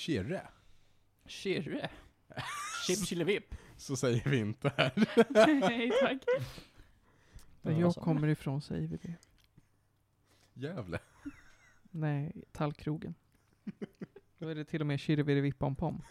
[0.00, 0.48] Kirre.
[1.26, 1.90] Kirre.
[2.86, 3.40] Chip chili
[3.76, 4.92] Så säger vi inte här.
[5.60, 6.24] Nej tack.
[7.62, 9.14] Där jag kommer ifrån säger vi det.
[10.54, 10.98] Gävle.
[11.90, 13.14] Nej, Tallkrogen.
[14.38, 16.02] Då är det till och med Kirreviri Vippom-pom.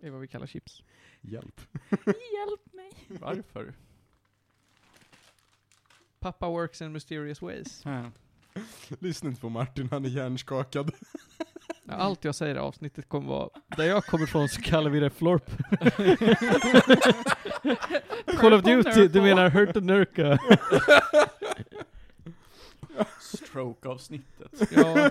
[0.00, 0.82] Det är vad vi kallar chips.
[1.20, 1.60] Hjälp.
[2.06, 2.92] Hjälp mig.
[3.08, 3.74] Varför?
[6.18, 7.84] Pappa works in mysterious ways.
[8.98, 10.92] Lyssna inte på Martin, han är hjärnskakad.
[11.88, 15.00] Ja, Allt jag säger i avsnittet kommer vara, där jag kommer ifrån så kallar vi
[15.00, 15.50] det florp.
[18.40, 20.38] Call of Duty, du menar Hurt and Nurka.
[23.20, 24.62] Stroke-avsnittet.
[24.70, 25.10] Ja,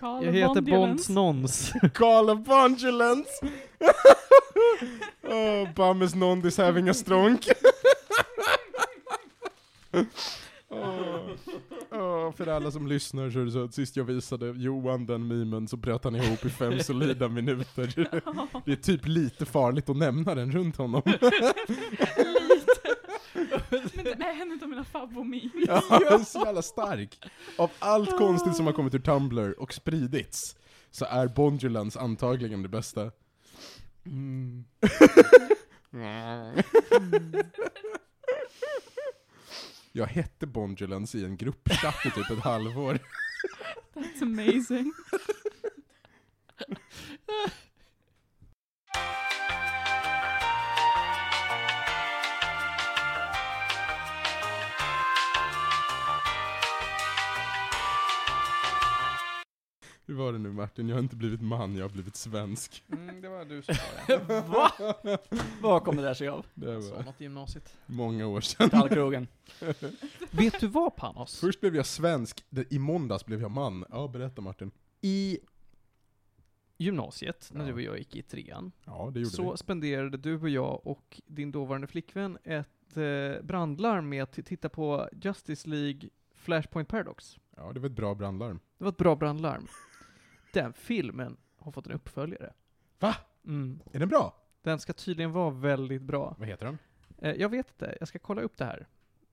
[0.00, 0.70] jag heter Bondulens.
[0.70, 1.72] Bonds Nons.
[1.94, 3.30] Call of Bondulance!
[5.22, 7.48] oh, Bummes Nondis having a stronk.
[10.68, 11.30] Åh,
[11.92, 15.26] åh, för alla som lyssnar så är det så att sist jag visade Johan den
[15.26, 18.08] memen så bröt han ihop i fem solida minuter.
[18.64, 21.02] Det är typ lite farligt att nämna den runt honom.
[23.70, 25.52] Men den är en av mina favvomemes.
[25.66, 27.18] Ja, den är så jävla stark.
[27.56, 30.56] Av allt konstigt som har kommit ur Tumblr och spridits,
[30.90, 33.10] så är Bondulance antagligen det bästa.
[34.06, 34.64] Mm.
[39.92, 42.98] Jag hette Bondulance i en gruppchatt i typ ett halvår.
[43.94, 44.92] That's amazing.
[60.10, 60.88] Hur var det nu Martin?
[60.88, 62.84] Jag har inte blivit man, jag har blivit svensk.
[62.92, 64.40] Mm, det var du som sa det.
[64.48, 64.72] Va?
[65.62, 66.46] Vad kom det där sig av?
[66.54, 67.76] Det Jag sa var något i gymnasiet.
[67.86, 68.70] många år sedan.
[68.70, 69.26] Tallkrogen.
[70.30, 71.40] Vet du vad Panos?
[71.40, 73.84] Först blev jag svensk, i måndags blev jag man.
[73.90, 74.70] Ja, berätta Martin.
[75.00, 75.38] I
[76.78, 77.66] gymnasiet, när Ja.
[77.66, 81.20] du och jag gick i trean, Ja, det gjorde så spenderade du och jag och
[81.26, 86.00] din dåvarande flickvän ett eh, brandlarm med att titta på Justice League
[86.34, 87.36] Flashpoint Paradox.
[87.36, 87.40] vi.
[87.56, 88.60] Ja, det var ett bra brandlarm.
[88.78, 89.66] Det var ett bra brandlarm.
[90.52, 92.52] Den filmen har fått en uppföljare.
[92.98, 93.16] Va?
[93.44, 93.80] Mm.
[93.92, 94.34] Är den bra?
[94.62, 96.36] Den ska tydligen vara väldigt bra.
[96.38, 96.78] Vad heter den?
[97.18, 98.86] Eh, jag vet inte, jag ska kolla upp det här.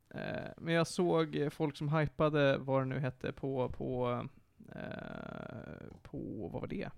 [0.10, 4.22] Eh, men jag såg folk som hypade vad det nu hette på, på,
[4.76, 4.82] eh,
[6.04, 6.90] på, vad var det?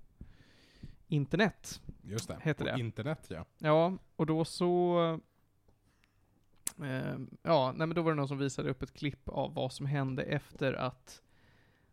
[1.07, 1.81] Internet.
[2.01, 2.79] Just det, Heter på det.
[2.79, 3.45] internet ja.
[3.57, 5.19] Ja, och då så...
[7.41, 9.85] Ja, nej men då var det någon som visade upp ett klipp av vad som
[9.85, 11.21] hände efter att,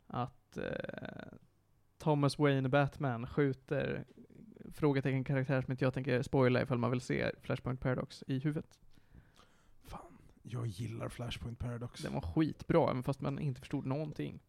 [0.07, 0.65] att eh,
[1.99, 4.05] Thomas Wayne Batman skjuter
[4.73, 8.79] frågetecken karaktär som inte jag tänker spoila ifall man vill se Flashpoint Paradox i huvudet.
[9.85, 12.03] Fan, jag gillar Flashpoint Paradox.
[12.03, 14.41] Den var skitbra, även fast man inte förstod någonting.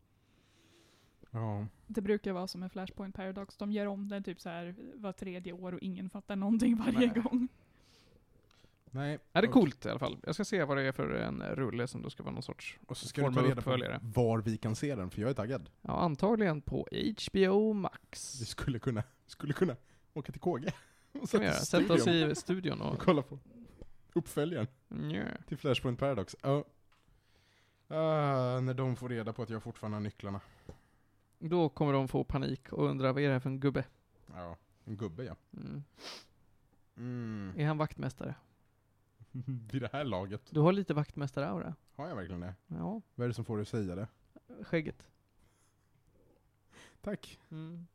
[1.32, 1.68] Ja.
[1.88, 3.58] Det brukar vara som med Flashpoint Paradox.
[3.58, 7.00] De gör om den typ så här var tredje år och ingen fattar någonting varje
[7.00, 7.22] Nej.
[7.24, 7.48] gång.
[8.98, 9.20] Nej.
[9.32, 10.18] Ja, det är coolt i alla fall.
[10.24, 12.78] Jag ska se vad det är för en rulle som då ska vara någon sorts,
[12.88, 15.34] Och så ska du ta reda på var vi kan se den, för jag är
[15.34, 15.70] taggad.
[15.82, 16.88] ja antagligen på
[17.28, 18.42] HBO Max.
[18.42, 19.76] Vi skulle kunna, skulle kunna
[20.14, 20.72] åka till KG.
[21.12, 23.00] Och i Sätta oss i studion och och...
[23.06, 23.40] kolla på
[24.14, 25.26] uppföljaren Nja.
[25.48, 26.36] till Flashpoint Paradox.
[26.42, 26.64] Ja.
[27.88, 30.42] Ah, när de får reda på att jag fortfarande har nycklarna.
[31.40, 33.86] Då kommer de få panik och undra vad är det här för en gubbe?
[34.34, 35.36] Ja, en gubbe ja.
[35.54, 35.84] Mm.
[36.98, 37.54] Mm.
[37.58, 38.36] Är han vaktmästare?
[39.72, 40.42] Vid det här laget.
[40.50, 41.76] Du har lite vaktmästare-aura.
[41.96, 42.54] Har jag verkligen det?
[42.68, 44.08] Ja, Vad är det som får dig att säga det?
[44.64, 45.08] skägget.
[47.02, 47.40] Tack.
[47.52, 47.88] Mm.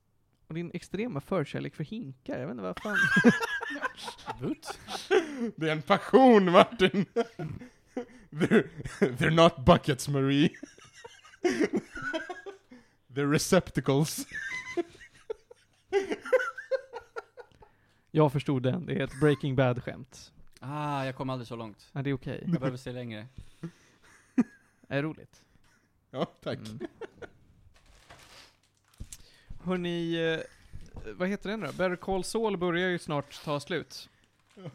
[0.47, 2.97] Och din extrema förkärlek för hinkar, jag vet inte vad fan.
[5.57, 7.07] Det är en passion Martin!
[8.31, 8.69] they're,
[9.01, 10.51] they're not buckets Marie.
[13.09, 14.27] they're receptacles.
[18.11, 20.31] Jag förstod den, det är ett Breaking Bad-skämt.
[20.65, 21.91] Ah, jag kom aldrig så långt.
[21.93, 22.45] Ja, det är okej.
[22.47, 23.27] Jag behöver se längre.
[24.89, 25.43] Det är roligt.
[26.11, 26.59] Ja, tack.
[26.59, 26.78] Mm.
[29.65, 30.41] Hörni, eh,
[31.14, 31.67] vad heter den då?
[31.67, 34.09] Better Call Saul börjar ju snart ta slut.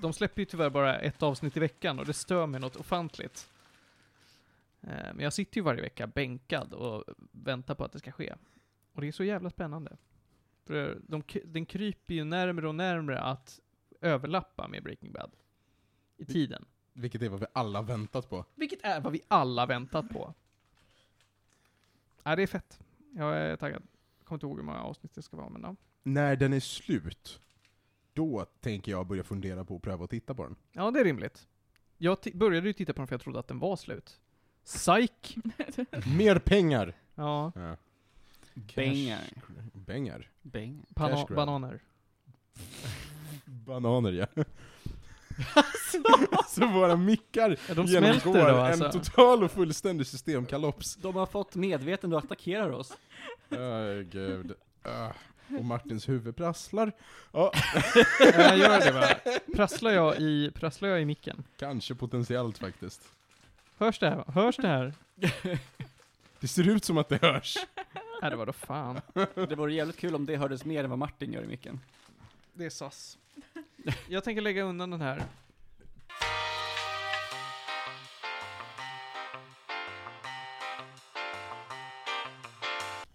[0.02, 3.50] De släpper ju tyvärr bara ett avsnitt i veckan och det stör mig något ofantligt.
[4.82, 8.36] Eh, Men jag sitter ju varje vecka bänkad och väntar på att det ska ske.
[8.94, 9.98] Och det är så jävla spännande.
[10.66, 13.60] För de, den kryper ju närmare och närmare att
[14.02, 15.32] överlappa med Breaking Bad.
[16.18, 16.66] I tiden.
[16.94, 18.46] Vilket är vad vi alla väntat på.
[18.56, 20.34] Vilket är vad vi alla väntat på.
[22.24, 22.80] Ja, det är fett.
[23.16, 23.82] Jag är taggad.
[24.20, 25.76] Jag kommer inte ihåg hur många avsnitt det ska vara, men ja.
[26.04, 27.42] När den är slut,
[28.14, 30.56] då tänker jag börja fundera på att pröva att titta på den.
[30.72, 31.48] Ja, det är rimligt.
[31.98, 34.20] Jag började ju titta på den för jag trodde att den var slut.
[34.64, 35.36] Psych!
[36.18, 36.94] Mer pengar!
[37.16, 37.52] Ja.
[37.56, 37.78] Ja.
[38.76, 39.22] Bengar.
[39.74, 40.30] Bengar.
[40.42, 40.86] Beng.
[40.90, 41.80] Bana- bananer.
[43.46, 44.44] Bananer ja.
[46.32, 48.86] alltså våra mickar Ja, de genomgår då alltså.
[48.86, 50.96] en total och fullständig systemkalops.
[50.96, 52.94] De har fått medveten och attackerar oss.
[53.50, 54.54] Åh gud.
[54.84, 55.10] Ah.
[55.60, 56.92] Och Martins huvud prasslar.
[57.32, 57.52] Ja,
[58.20, 59.08] Ja, gör det va?
[59.56, 61.44] Prasslar jag i, prasslar jag i micken?
[61.58, 63.02] kanske potentiellt faktiskt.
[63.78, 64.16] Hörs det här?
[64.16, 64.24] va?
[64.28, 64.94] Hörs det här?
[66.40, 67.58] Det ser ut som att det hörs.
[68.22, 69.02] Nej, det var då fan.
[69.34, 71.80] Det vore jävligt kul om det hördes mer än vad Martin gör i micken.
[72.54, 73.18] Det är SAS.
[74.08, 75.24] Jag tänker lägga undan den här.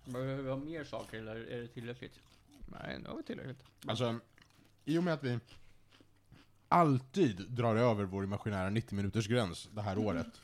[0.04, 2.20] Behöver vi ha mer saker eller är det tillräckligt?
[2.66, 3.64] Nej, nu har vi tillräckligt.
[3.86, 4.18] Alltså,
[4.84, 5.38] i och med att vi
[6.68, 10.40] alltid drar över vår imaginära 90 minuters gräns det här året,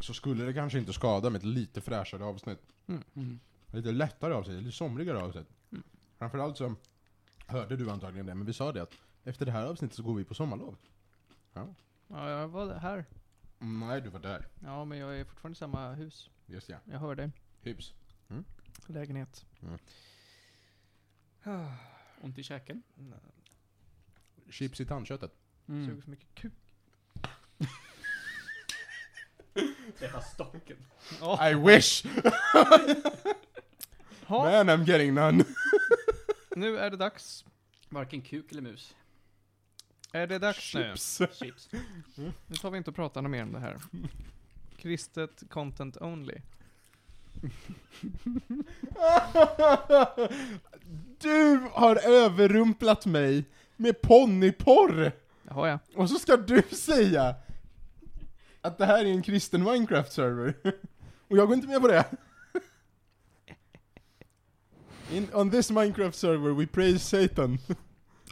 [0.00, 2.62] så skulle det kanske inte skada med ett lite fräschare avsnitt.
[2.86, 3.40] Mm.
[3.72, 5.48] Lite lättare avsnitt, lite somrigare avsnitt.
[5.72, 5.84] Mm.
[6.18, 6.74] Framförallt så
[7.46, 8.94] hörde du antagligen det, men vi sa det att
[9.24, 10.76] efter det här avsnittet så går vi på sommarlov.
[11.52, 11.74] Ja,
[12.08, 13.04] jag var här.
[13.60, 14.48] Mm, nej, du var där.
[14.62, 16.30] Ja, men jag är fortfarande i samma hus.
[16.46, 16.76] Just ja.
[16.84, 17.30] Jag hör dig.
[17.60, 17.94] Hus.
[18.86, 19.46] Lägenhet.
[19.62, 19.78] Mm.
[21.42, 21.72] Ah,
[22.20, 22.82] Ont i käken?
[22.94, 23.18] nej,
[24.50, 25.32] Chips i tandköttet.
[25.68, 25.86] Mm.
[25.86, 26.52] Suger för mycket kuk.
[29.98, 30.76] Träffa stocken.
[31.50, 32.04] I wish!
[34.26, 35.44] Ha, Man, I'm getting none.
[36.56, 37.44] nu är det dags.
[37.88, 38.94] Varken kuk eller mus.
[40.14, 40.92] Är det dags nu?
[40.96, 41.20] Chips.
[41.38, 41.68] Chips.
[42.46, 43.76] Nu tar vi inte och pratar något mer om det här.
[44.76, 46.34] Kristet content only.
[51.18, 53.44] Du har överrumplat mig
[53.76, 55.12] med ponnyporr!
[55.48, 55.78] Jaha ja.
[55.96, 57.34] Och så ska du säga
[58.60, 60.54] att det här är en kristen Minecraft-server.
[61.28, 62.04] Och jag går inte med på det.
[65.12, 67.58] In, on this Minecraft server we praise Satan.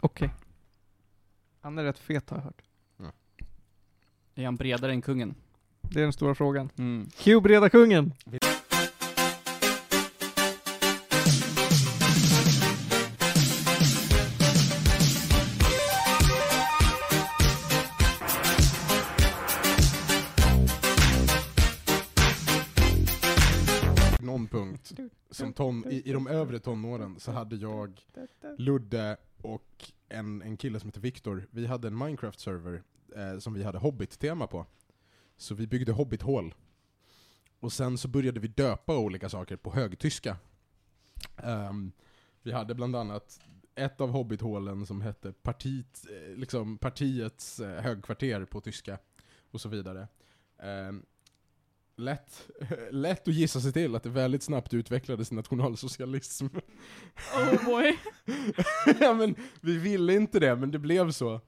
[0.01, 0.29] Okej.
[1.63, 2.61] Han är rätt fet har jag hört.
[4.35, 5.35] Är han bredare än kungen?
[5.81, 6.69] Det är den stora frågan.
[6.77, 7.09] Mm.
[7.17, 8.13] Q breda kungen!
[24.19, 24.91] Någon punkt,
[25.31, 28.01] som ton, i, i de övre tonåren, så hade jag
[28.57, 32.83] Ludde och en, en kille som heter Viktor, vi hade en Minecraft-server
[33.15, 34.65] eh, som vi hade Hobbit-tema på.
[35.37, 36.53] Så vi byggde Hobbit-hål.
[37.59, 40.37] Och sen så började vi döpa olika saker på högtyska.
[41.43, 41.91] Um,
[42.41, 43.39] vi hade bland annat
[43.75, 48.97] ett av Hobbit-hålen som hette partiet, eh, liksom partiets eh, högkvarter på tyska,
[49.51, 50.07] och så vidare.
[50.57, 51.05] Um,
[51.95, 52.49] lätt,
[52.91, 56.45] lätt att gissa sig till att det väldigt snabbt utvecklades nationalsocialism.
[57.35, 57.97] Oh boy.
[58.99, 61.41] ja men vi ville inte det, men det blev så.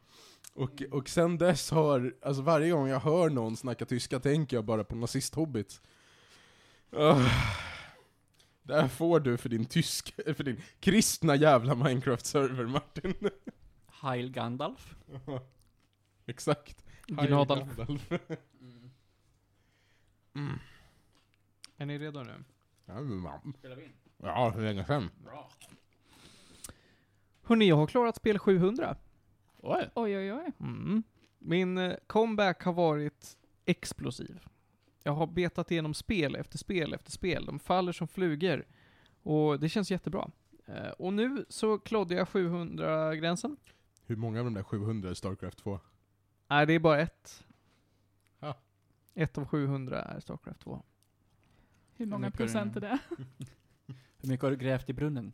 [0.54, 4.66] Och, och sen dess har, alltså varje gång jag hör någon snacka tyska tänker jag
[4.66, 5.82] bara på nazist-hobbit.
[6.94, 7.28] Uh,
[8.64, 13.14] där får du för din tysk, för din kristna jävla Minecraft-server Martin.
[14.02, 14.96] Heil Gandalf.
[16.26, 16.86] Exakt.
[17.08, 17.78] Gnadalf.
[17.78, 18.10] Gandalf.
[20.36, 20.60] Mm.
[21.78, 22.44] Är ni redo nu?
[23.54, 23.92] Spelar vi in?
[24.18, 24.86] Ja, hur länge?
[25.24, 25.50] Bra.
[27.44, 28.96] Hörni, jag har klarat spel 700.
[29.58, 29.90] Oj.
[29.96, 30.52] Oj, oj, oj.
[30.60, 31.04] Mm.
[31.40, 34.46] Min eh, comeback har varit explosiv.
[35.04, 37.46] Jag har betat igenom spel efter spel efter spel.
[37.46, 38.66] De faller som flugor.
[39.24, 40.32] Och det känns jättebra.
[40.66, 43.58] Eh, och nu så klodde jag 700-gränsen.
[44.06, 45.80] Hur många av de där 700 är Starcraft 2?
[46.48, 47.44] Nej, det är bara ett.
[49.16, 50.84] Ett av 700 är Starcraft 2.
[51.94, 52.48] Hur många mycket är det?
[52.48, 53.00] procent är det?
[54.18, 55.34] Hur mycket har du grävt i brunnen?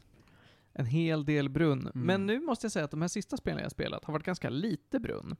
[0.74, 1.82] En hel del brunn.
[1.82, 1.92] Mm.
[2.08, 4.50] Men nu måste jag säga att de här sista spelen jag spelat har varit ganska
[4.50, 5.36] lite brunn.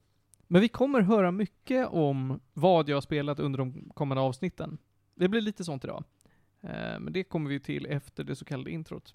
[0.48, 4.78] Men vi kommer höra mycket om vad jag har spelat under de kommande avsnitten.
[5.16, 6.04] Det blir lite sånt idag.
[6.62, 9.14] Eh, Men det kommer vi till efter det så kallade introt.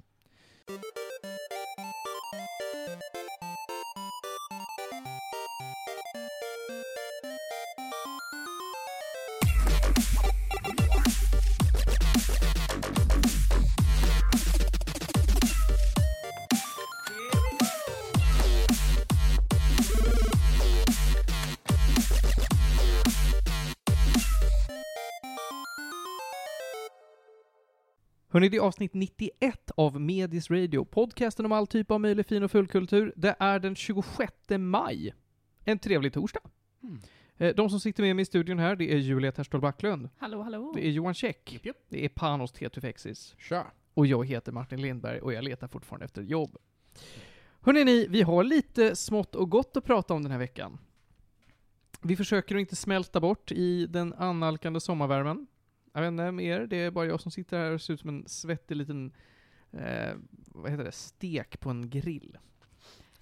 [28.37, 32.43] Hörni, det är avsnitt 91 av Medis Radio, podcasten om all typ av möjlig fin
[32.43, 33.13] och fullkultur.
[33.17, 35.15] Det är den 26 maj.
[35.65, 36.41] En trevlig torsdag.
[36.83, 36.99] Mm.
[37.37, 40.43] Eh, De som sitter med mig i studion här, det är Julia Terstol Backlund, Hallå,
[40.43, 40.73] hallå.
[40.77, 41.77] det är Johan Käck, Japp, japp.
[41.89, 43.67] det är Panos Tetufexis Tja!
[43.95, 46.57] Och jag heter Martin Lindberg och jag letar fortfarande efter jobb.
[47.61, 50.79] Hörrni ni, vi har lite smått och gott att prata om den här veckan.
[52.03, 55.47] Vi försöker att inte smälta bort i den annalkande sommarvärmen.
[55.97, 58.01] Jag vet inte med er, det är bara jag som sitter här och ser ut
[58.01, 59.13] som en svettig liten,
[59.73, 60.15] eh,
[60.47, 62.39] vad heter det, stek på en grill.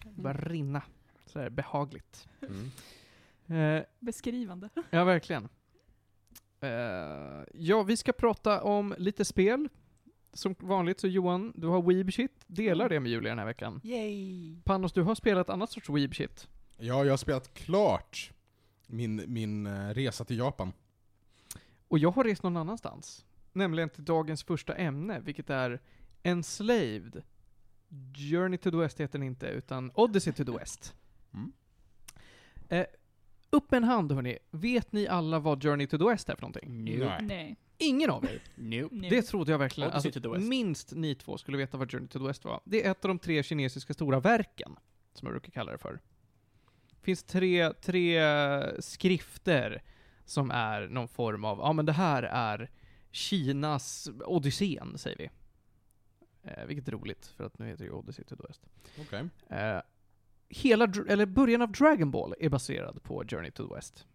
[0.05, 0.83] Det bara rinna.
[1.27, 2.29] Sådär behagligt.
[3.47, 3.79] Mm.
[3.79, 4.69] Eh, Beskrivande.
[4.91, 5.49] Ja, verkligen.
[6.61, 9.69] Eh, ja, vi ska prata om lite spel.
[10.33, 12.45] Som vanligt så Johan, du har Weeb shit.
[12.47, 13.81] Delar det med Julia den här veckan.
[13.85, 14.57] Yay!
[14.65, 16.49] Panos, du har spelat annat sorts Weeb shit.
[16.77, 18.33] Ja, jag har spelat klart
[18.87, 20.73] min, min eh, resa till Japan.
[21.89, 23.25] Och jag har rest någon annanstans.
[23.53, 25.81] Nämligen till dagens första ämne, vilket är
[26.23, 27.23] Enslaved.
[28.31, 30.95] Journey to the West heter den inte, utan Odyssey to the West.
[31.35, 31.53] Mm.
[32.69, 32.87] Eh,
[33.51, 34.39] upp en hand hörni.
[34.51, 36.85] Vet ni alla vad Journey to the West är för någonting?
[36.85, 37.23] Nope.
[37.23, 37.57] Nej.
[37.79, 38.43] Ingen av er?
[38.55, 38.95] Nope.
[38.95, 39.11] Nej.
[39.11, 39.91] Det trodde jag verkligen.
[39.91, 40.49] Odyssey Alltså, to the West.
[40.49, 42.61] minst ni två skulle veta vad Journey to the West var.
[42.65, 44.77] Det är ett av de tre kinesiska stora verken,
[45.15, 45.93] som jag brukar kalla det för.
[46.91, 48.23] Det finns tre, tre
[48.83, 49.83] skrifter
[50.25, 52.71] som är någon form av, ja men det här är
[53.11, 55.31] Kinas Odysseen, säger vi.
[56.43, 58.67] Eh, vilket är roligt, för att nu heter det ju Odyssey the West.
[59.01, 59.29] Okej.
[59.49, 59.81] Eh,
[60.49, 64.07] hela, eller början av Dragon Ball är baserad på Journey to the West.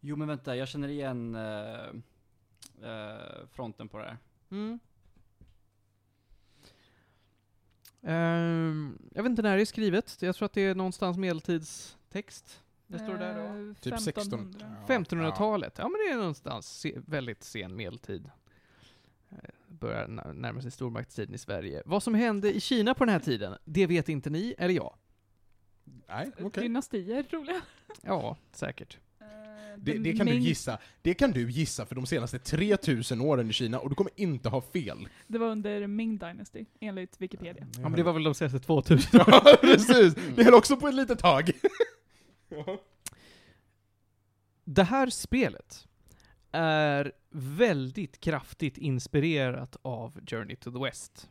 [0.00, 1.86] Jo men vänta, jag känner igen eh,
[2.90, 4.18] eh, fronten på det här.
[4.50, 4.78] Mm.
[8.02, 10.22] Ehm, jag vet inte när det är skrivet.
[10.22, 12.61] Jag tror att det är någonstans medeltidstext.
[12.92, 13.68] Det står det där då.
[13.70, 14.22] Eh, Typ 16.
[14.22, 14.76] 1500.
[14.88, 14.94] Ja.
[14.94, 15.74] 1500-talet.
[15.78, 18.30] Ja men det är någonstans se, väldigt sen medeltid.
[19.30, 19.36] Eh,
[19.68, 21.82] Börjar närma sig stormaktstiden i Sverige.
[21.86, 24.94] Vad som hände i Kina på den här tiden, det vet inte ni eller jag.
[26.08, 26.62] Nej, okej.
[26.62, 27.60] Dynastier troligen.
[28.02, 28.98] Ja, säkert.
[29.20, 29.26] Eh,
[29.76, 30.78] Det, det kan du gissa.
[31.02, 34.48] Det kan du gissa för de senaste 3000 åren i Kina, och du kommer inte
[34.48, 35.08] ha fel.
[35.26, 37.66] Det var under Ming Dynasty, enligt Wikipedia.
[37.76, 40.14] Ja men det var väl de senaste 2000 Ja, precis!
[40.36, 41.50] Det höll också på ett litet tag.
[44.64, 45.88] Det här spelet
[46.52, 51.30] är väldigt kraftigt inspirerat av Journey to the West.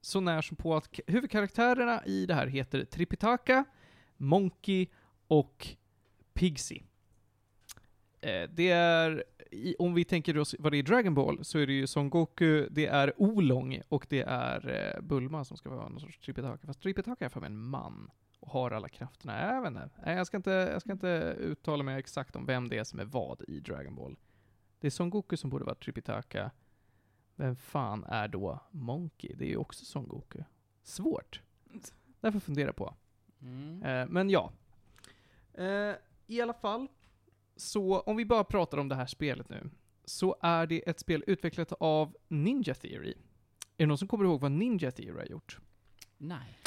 [0.00, 3.64] Så när som på att huvudkaraktärerna i det här heter Tripitaka,
[4.16, 4.86] Monkey
[5.28, 5.68] och
[6.34, 6.80] Pigsy.
[8.20, 9.24] Eh, det är,
[9.78, 12.10] om vi tänker oss vad det är i Dragon Ball, så är det ju Son
[12.10, 16.66] Goku, det är Olong och det är eh, Bulma som ska vara någon sorts Tripitaka.
[16.66, 19.40] Fast Tripitaka är för mig en man och har alla krafterna.
[19.40, 19.90] Jag vet inte.
[20.04, 23.04] Jag ska inte, jag ska inte uttala mig exakt om vem det är som är
[23.04, 24.16] vad i Dragon Ball.
[24.78, 26.50] Det är Son Goku som borde vara Tripitaka.
[27.36, 29.34] Vem fan är då Monkey?
[29.34, 30.42] Det är ju också Son Goku.
[30.82, 31.42] Svårt.
[32.20, 32.94] Därför fundera på.
[33.42, 33.82] Mm.
[33.82, 34.52] Eh, men ja.
[35.54, 35.94] Eh,
[36.26, 36.88] I alla fall,
[37.56, 39.70] så om vi bara pratar om det här spelet nu,
[40.04, 43.10] så är det ett spel utvecklat av Ninja Theory.
[43.10, 43.16] Är
[43.76, 45.58] det någon som kommer ihåg vad Ninja Theory har gjort?
[46.18, 46.58] Nej.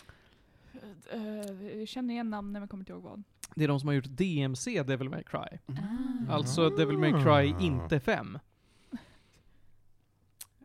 [1.77, 3.23] Jag känner igen namnen men kommer inte ihåg vad.
[3.55, 5.59] Det är de som har gjort DMC, Devil May Cry.
[5.67, 6.33] Ah.
[6.33, 8.39] Alltså Devil May Cry inte 5.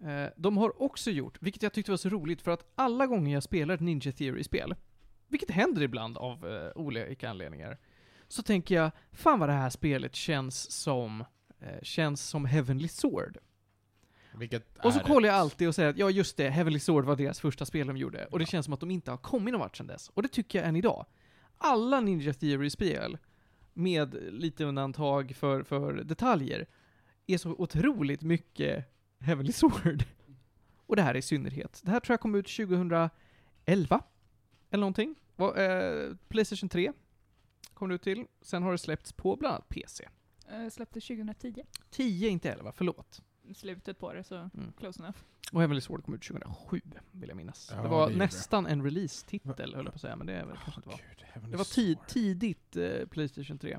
[0.03, 3.35] Eh, de har också gjort, vilket jag tyckte var så roligt, för att alla gånger
[3.35, 4.75] jag spelar ett Ninja Theory-spel,
[5.29, 7.79] vilket händer ibland av eh, olika anledningar,
[8.29, 11.25] så tänker jag, fan vad det här spelet känns som,
[11.61, 13.38] eh, känns som Heavenly Sword.
[14.35, 17.05] Vilket Och så är kollar jag alltid och säger att ja just det, Heavenly Sword
[17.05, 18.27] var deras första spel de gjorde.
[18.27, 20.09] Och det känns som att de inte har kommit någon vart sedan dess.
[20.09, 21.07] Och det tycker jag än idag.
[21.59, 23.19] Alla Ninja Theory-spel,
[23.75, 26.67] med lite undantag för, för detaljer,
[27.27, 28.85] är så otroligt mycket
[29.19, 30.05] Heavenly Sword.
[30.87, 31.81] Och det här i synnerhet.
[31.85, 33.11] Det här tror jag kom ut 2011,
[34.71, 35.15] eller någonting.
[35.37, 36.93] Var, eh, Playstation 3
[37.75, 38.27] kom det ut till.
[38.41, 40.09] Sen har det släppts på bland annat PC.
[40.53, 41.65] Uh, släpptes 2010.
[41.91, 43.23] 10, inte 11, förlåt.
[43.55, 44.73] Slutet på det, så Mm.
[44.78, 45.19] close enough.
[45.52, 46.81] Och Heavenly Sword kom ut 2007,
[47.12, 47.71] vill jag minnas.
[47.76, 50.45] Ja, det var det nästan en release-titel, höll jag på att säga, men det är
[50.47, 50.97] väl kanske inte var.
[51.43, 52.09] Gud, Det var tid, Sword.
[52.09, 53.78] tidigt eh, Playstation 3.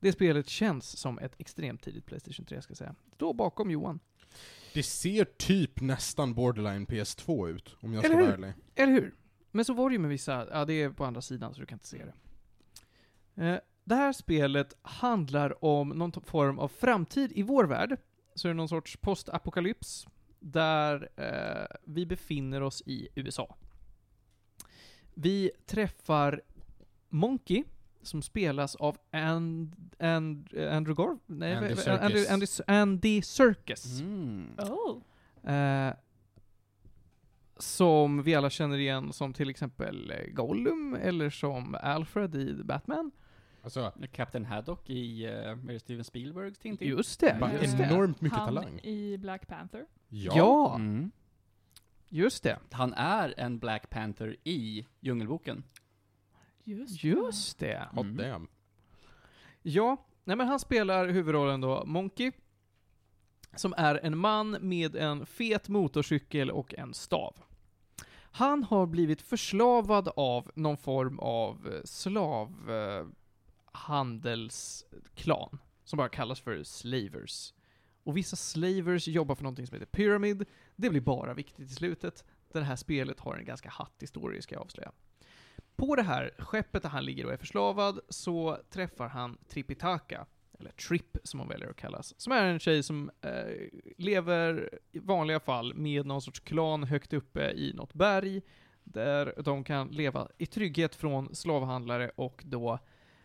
[0.00, 2.94] Det spelet känns som ett extremt tidigt Playstation 3, ska jag säga.
[3.14, 4.00] Står bakom Johan.
[4.74, 8.52] Det ser typ nästan borderline PS2 ut, om jag ska vara ärlig.
[8.74, 9.14] Eller hur?
[9.50, 11.66] Men så var det ju med vissa, ja det är på andra sidan så du
[11.66, 12.14] kan inte se det.
[13.46, 17.96] Eh, det här spelet handlar om någon form av framtid i vår värld.
[18.34, 20.06] Så är det någon sorts postapokalyps,
[20.38, 23.56] där eh, vi befinner oss i USA.
[25.14, 26.42] Vi träffar
[27.08, 27.64] Monkey,
[28.02, 31.18] som spelas av And, And, Andrew Gar...
[31.26, 32.02] Nej, Andy Serkis.
[32.02, 34.00] Andy, Andy, Andy Serkis.
[34.00, 34.56] Mm.
[34.58, 35.02] Oh.
[35.54, 35.94] Eh,
[37.56, 43.10] som vi alla känner igen som till exempel Gollum, eller som Alfred i Batman.
[43.62, 46.88] Alltså, Captain Haddock i uh, det Steven Spielbergs Tintin.
[46.88, 47.84] Just det, just det.
[47.84, 48.80] enormt mycket Han talang.
[48.82, 49.86] i Black Panther.
[50.08, 50.32] Ja.
[50.36, 51.10] Ja, Mm.
[52.08, 52.58] Just det.
[52.70, 55.64] Han är en Black Panther i Djungelboken.
[56.64, 57.88] Just, Just det.
[57.92, 58.16] Hot Mm.
[58.16, 58.48] damn.
[59.62, 62.32] Ja, nej men han spelar huvudrollen då, Monkey.
[63.56, 67.36] Som är en man med en fet motorcykel och en stav.
[68.34, 71.68] Han har blivit förslavad av någon form av
[72.70, 73.06] eh,
[73.72, 77.54] handelsklan, som bara kallas för slavers.
[78.04, 80.44] Och vissa slavers jobbar för någonting som heter Pyramid.
[80.76, 82.24] Det blir bara viktigt i slutet.
[82.52, 84.92] Det här spelet har en ganska hattig story, ska jag avslöja.
[85.76, 90.26] På det här skeppet där han ligger och är förslavad så träffar han Tripitaka,
[90.58, 94.98] eller Trip som hon väljer att kallas, som är en tjej som eh, lever i
[94.98, 98.42] vanliga fall med någon sorts klan högt uppe i något berg,
[98.84, 102.78] där de kan leva i trygghet från slavhandlare och då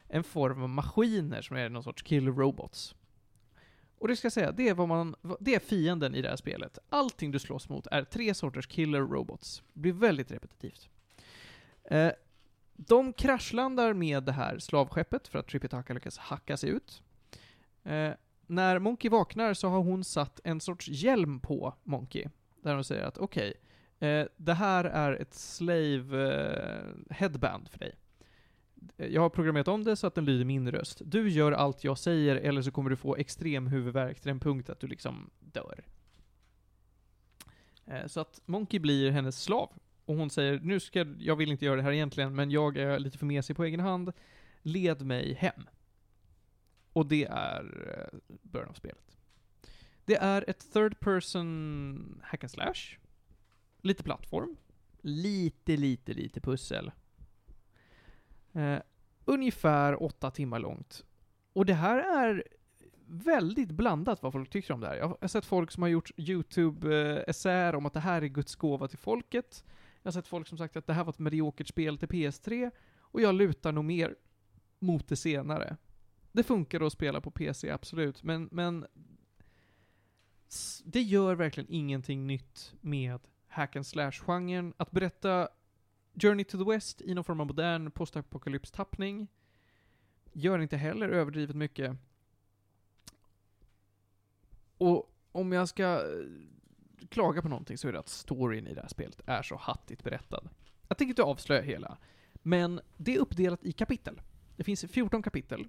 [0.07, 2.95] en form av maskiner som är någon sorts killer robots.
[3.99, 6.35] Och det ska jag säga, det är, vad man, det är fienden i det här
[6.35, 6.79] spelet.
[6.89, 9.63] Allting du slåss mot är tre sorters killer robots.
[9.73, 10.89] Det blir väldigt repetitivt.
[11.83, 12.11] Eh,
[12.75, 17.01] de kraschlandar med det här slavskeppet för att Tripitaka lyckas hacka sig ut.
[17.83, 18.11] Eh,
[18.47, 22.25] när Monkey vaknar så har hon satt en sorts hjälm på Monkey.
[22.61, 23.53] Där hon säger att okej,
[23.99, 27.95] eh, det här är ett slave eh, headband för dig.
[28.97, 31.01] Jag har programmerat om det så att den lyder min röst.
[31.05, 34.69] Du gör allt jag säger eller så kommer du få extrem huvudvärk till den punkt
[34.69, 35.83] att du liksom dör.
[37.85, 39.73] Eh, så att Monkey blir hennes slav.
[40.05, 42.99] Och hon säger, nu ska, jag vill inte göra det här egentligen, men jag är
[42.99, 44.13] lite för mesig på egen hand.
[44.61, 45.69] Led mig hem.
[46.93, 49.17] Och det är eh, början av spelet.
[50.05, 52.97] Det är ett third person hack and slash.
[53.81, 54.55] Lite plattform.
[55.01, 56.91] Lite, lite, lite pussel.
[58.57, 58.79] Eh,
[59.25, 61.05] ungefär åtta timmar långt.
[61.53, 62.43] Och det här är
[63.05, 64.95] väldigt blandat vad folk tycker om det här.
[64.95, 68.87] Jag har sett folk som har gjort YouTube-essäer om att det här är Guds gåva
[68.87, 69.63] till folket.
[70.01, 72.71] Jag har sett folk som sagt att det här var ett mediokert spel till PS3,
[72.99, 74.15] och jag lutar nog mer
[74.79, 75.77] mot det senare.
[76.31, 78.85] Det funkar att spela på PC, absolut, men, men
[80.83, 84.73] det gör verkligen ingenting nytt med hack and slash-genren.
[84.77, 85.49] Att berätta
[86.21, 89.27] Journey to the West i någon form av modern postapokalyps-tappning
[90.33, 91.97] gör inte heller överdrivet mycket.
[94.77, 96.25] Och om jag ska eh,
[97.09, 100.03] klaga på någonting så är det att storyn i det här spelet är så hattigt
[100.03, 100.49] berättad.
[100.87, 101.97] Jag tänker inte avslöja hela,
[102.33, 104.21] men det är uppdelat i kapitel.
[104.55, 105.67] Det finns 14 kapitel.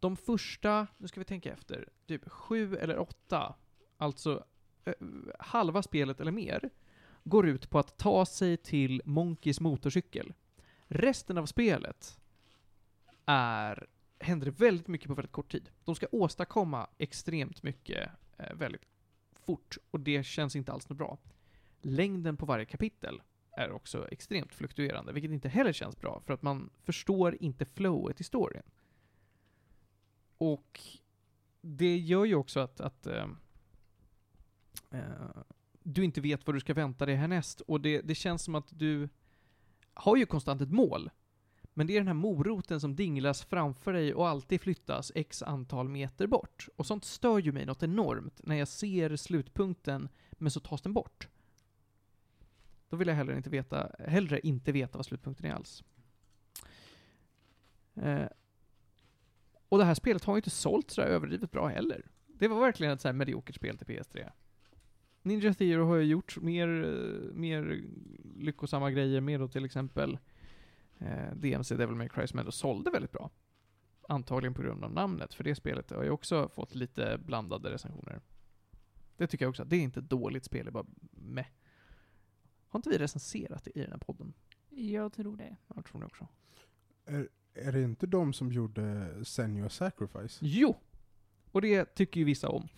[0.00, 3.54] De första, nu ska vi tänka efter, typ sju eller åtta,
[3.96, 4.44] alltså
[4.84, 4.94] eh,
[5.38, 6.70] halva spelet eller mer,
[7.24, 10.34] går ut på att ta sig till Monkeys motorcykel.
[10.86, 12.20] Resten av spelet
[13.26, 13.86] är,
[14.18, 15.70] händer det väldigt mycket på väldigt kort tid.
[15.84, 18.86] De ska åstadkomma extremt mycket eh, väldigt
[19.32, 21.18] fort, och det känns inte alls något bra.
[21.80, 26.42] Längden på varje kapitel är också extremt fluktuerande, vilket inte heller känns bra, för att
[26.42, 28.62] man förstår inte flowet i storyn.
[30.38, 30.80] Och
[31.60, 33.28] det gör ju också att, att eh,
[34.90, 35.42] eh,
[35.84, 38.78] du inte vet vad du ska vänta dig härnäst, och det, det känns som att
[38.78, 39.08] du
[39.94, 41.10] har ju konstant ett mål,
[41.74, 45.88] men det är den här moroten som dinglas framför dig och alltid flyttas x antal
[45.88, 46.68] meter bort.
[46.76, 50.92] Och sånt stör ju mig något enormt när jag ser slutpunkten, men så tas den
[50.92, 51.28] bort.
[52.88, 55.84] Då vill jag hellre inte veta, hellre inte veta vad slutpunkten är alls.
[57.94, 58.26] Eh,
[59.68, 62.06] och det här spelet har ju inte sålt sådär överdrivet bra heller.
[62.26, 64.30] Det var verkligen ett så här mediokert spel till PS3.
[65.24, 66.68] Ninja Theory har ju gjort mer,
[67.32, 67.84] mer
[68.36, 70.18] lyckosamma grejer med då till exempel
[70.98, 73.30] eh, DMC Devil May Cry som ändå sålde väldigt bra.
[74.08, 78.20] Antagligen på grund av namnet, för det spelet har ju också fått lite blandade recensioner.
[79.16, 81.46] Det tycker jag också, det är inte ett dåligt spel, det är bara med.
[82.68, 84.32] Har inte vi recenserat det i den här podden?
[84.70, 85.56] Jag tror det.
[85.74, 86.28] Jag tror det också.
[87.04, 90.38] Är, är det inte de som gjorde Senua Sacrifice?
[90.42, 90.76] Jo!
[91.54, 92.68] Och det tycker ju vissa om.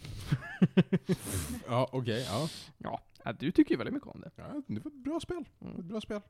[1.66, 2.48] ja, okej, ja.
[2.78, 4.30] Ja, ja, du tycker ju väldigt mycket om det.
[4.36, 4.62] ja.
[4.66, 5.44] Det var ett bra spel.
[5.60, 5.80] Mm.
[5.80, 6.20] Ett bra spel.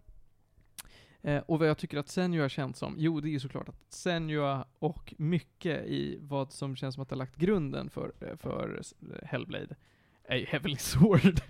[1.23, 3.93] Eh, och vad jag tycker att Senua känns som, jo det är ju såklart att
[3.93, 8.37] Senua och mycket i vad som känns som att det har lagt grunden för, eh,
[8.37, 9.77] för eh, Hellblade
[10.25, 11.41] är ju Heavenly Sword.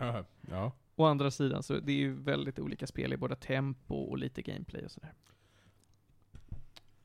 [0.00, 0.24] Ja.
[0.50, 0.72] ja.
[0.94, 4.42] Å andra sidan så det är ju väldigt olika spel i både tempo och lite
[4.42, 5.12] gameplay och sådär.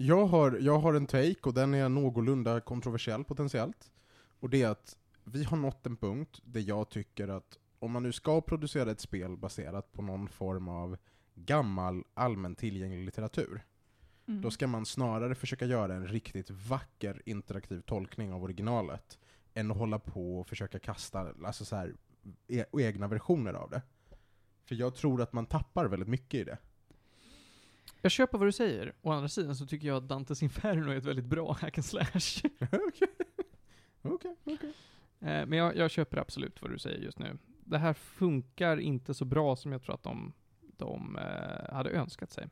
[0.02, 3.92] Jag har, jag har en take, och den är någorlunda kontroversiell potentiellt.
[4.40, 8.04] Och det är att vi har nått en punkt där jag tycker att om man
[8.04, 10.98] nu ska producera ett spel baserat på någon form av
[11.36, 13.62] gammal allmän tillgänglig litteratur,
[14.28, 14.42] Mm.
[14.42, 19.20] då ska man snarare försöka göra en riktigt vacker interaktiv tolkning av originalet,
[19.54, 21.96] än att hålla på och försöka kasta alltså så här,
[22.48, 23.82] e egna versioner av det.
[24.66, 26.58] För jag tror att man tappar väldigt mycket i det.
[28.02, 28.94] Jag köper vad du säger.
[29.02, 31.86] Å andra sidan så tycker jag att Dantes Inferno är ett väldigt bra hack and
[31.86, 32.50] slash.
[32.72, 33.08] Okej.
[34.02, 34.74] Okej, okej.
[35.20, 37.38] Eh, Men jag, jag köper absolut vad du säger just nu.
[37.66, 40.34] Det här funkar inte så bra som jag tror att de,
[40.78, 42.48] de eh, hade önskat sig.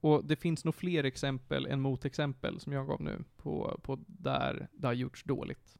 [0.00, 4.68] Och det finns nog fler exempel än motexempel som jag gav nu på, på där
[4.72, 5.76] det har gjorts dåligt.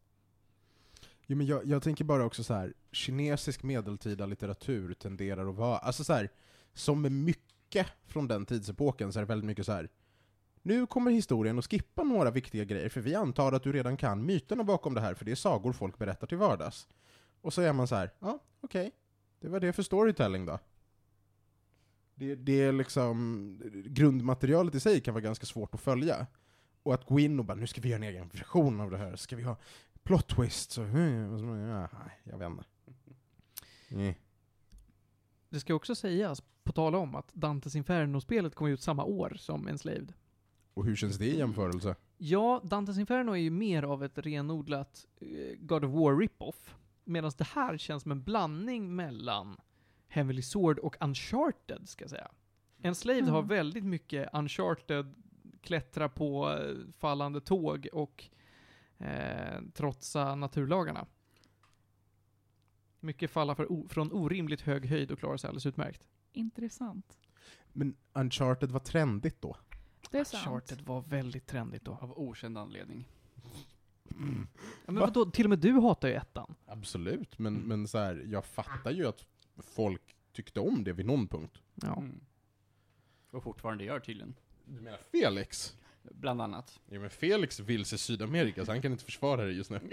[1.26, 2.74] Jo, men jag, jag tänker bara också så här.
[2.92, 6.28] kinesisk medeltida litteratur tenderar att vara, alltså så här,
[6.74, 7.49] som med mycket
[8.06, 9.88] från den tidsepoken så är det väldigt mycket så här.
[10.62, 14.26] Nu kommer historien att skippa några viktiga grejer, för vi antar att du redan kan
[14.26, 16.88] myterna bakom det här, för det är sagor folk berättar till vardags.
[17.40, 18.92] Och så är man så här, ja, okej.
[19.40, 20.58] Det var det för storytelling då.
[22.14, 26.26] Det, det är liksom, grundmaterialet i sig kan vara ganska svårt att följa.
[26.82, 28.98] Och att gå in och bara, nu ska vi göra en egen version av det
[28.98, 29.56] här, ska vi ha
[30.02, 30.84] plot twists och...
[30.84, 31.86] Eh,
[32.24, 32.64] jag vet inte.
[33.88, 34.14] Mm.
[35.48, 39.68] Det ska också sägas, på tal om att Dantes Inferno-spelet kom ut samma år som
[39.68, 40.12] Enslaved.
[40.74, 41.96] Och hur känns det i jämförelse?
[42.18, 45.28] Ja, Dantes Inferno är ju mer av ett renodlat eh,
[45.58, 46.74] God of War rip-off.
[47.04, 49.56] Medan det här känns som en blandning mellan
[50.08, 52.30] Heavenly Sword och Uncharted, ska jag säga.
[52.82, 53.48] Enslaved har Mm.
[53.48, 55.14] väldigt mycket Uncharted,
[55.60, 58.24] klättra på eh, fallande tåg och
[58.98, 61.06] eh, trotsa naturlagarna.
[63.00, 66.06] Mycket falla för från orimligt hög höjd och klara sig alldeles utmärkt.
[66.32, 67.18] Intressant.
[67.72, 69.56] Men Uncharted var trendigt då.
[70.10, 70.46] Det är sant.
[70.46, 71.98] Uncharted var väldigt trendigt då.
[72.00, 73.08] Av okänd anledning.
[74.04, 74.14] Ja,
[74.86, 75.00] men Va?
[75.00, 76.54] vadå, till och med du hatar ju ettan.
[76.66, 81.28] Absolut, men, men så här, jag fattar ju att folk tyckte om det vid någon
[81.28, 81.58] punkt.
[81.74, 81.96] Ja.
[81.96, 82.20] Mm.
[83.30, 84.34] Och fortfarande gör tydligen.
[84.64, 85.76] Du menar Felix?
[86.02, 86.80] Bland annat.
[86.86, 89.80] Ja men Felix vill se Sydamerika, så han kan inte försvara det just nu.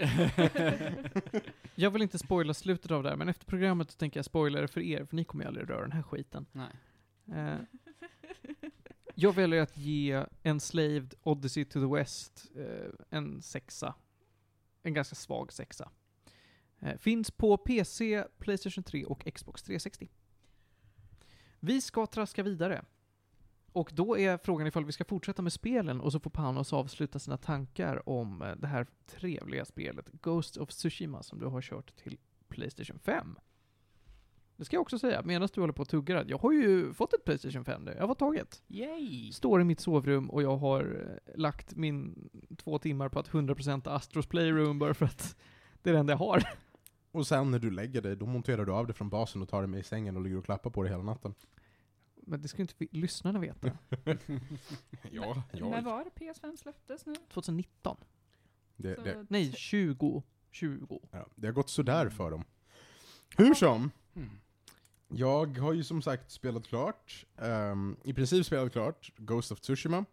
[1.74, 4.60] Jag vill inte spoila slutet av det här, men efter programmet så tänker jag spoila
[4.60, 6.46] det för er, för ni kommer ju aldrig röra den här skiten.
[6.52, 6.70] Nej.
[7.32, 7.58] Eh,
[9.14, 13.94] jag väljer att ge Enslaved Odyssey to the West eh, en sexa.
[14.82, 15.90] En ganska svag sexa.
[16.78, 20.08] Eh, finns på PC, Playstation 3 och Xbox 360.
[21.60, 22.84] Vi ska traska vidare.
[23.72, 27.18] Och då är frågan ifall vi ska fortsätta med spelen och så får Panos avsluta
[27.18, 31.96] sina tankar om eh, det här trevliga spelet Ghost of Tsushima som du har kört
[31.96, 33.38] till Playstation 5.
[34.56, 37.12] Det ska jag också säga, medan du håller på och tuggar, jag har ju fått
[37.14, 37.94] ett Playstation 5 nu.
[37.98, 38.62] Jag har tagit.
[38.68, 39.32] Yay!
[39.32, 43.82] Står i mitt sovrum och jag har eh, lagt min två timmar på att 100%
[43.84, 45.36] Astros Playroom bara för att
[45.82, 46.42] det är det enda jag har.
[47.10, 49.60] Och sen när du lägger dig, då monterar du av det från basen och tar
[49.60, 51.34] det med i sängen och ligger och klappar på det hela natten.
[52.28, 53.66] Men det ska ju inte vi, lyssnarna veta.
[55.12, 57.14] Ja, När var det PS5 släpptes nu?
[57.32, 57.96] 2019?
[58.76, 60.22] Det, Så det, Nej, t- 20.
[60.50, 61.00] 20.
[61.10, 62.44] ja, det har gått sådär för dem.
[63.36, 64.30] Hur som, Mm.
[65.08, 70.04] jag har ju som sagt spelat klart, ehm, i princip spelat klart, Ghost of Tsushima.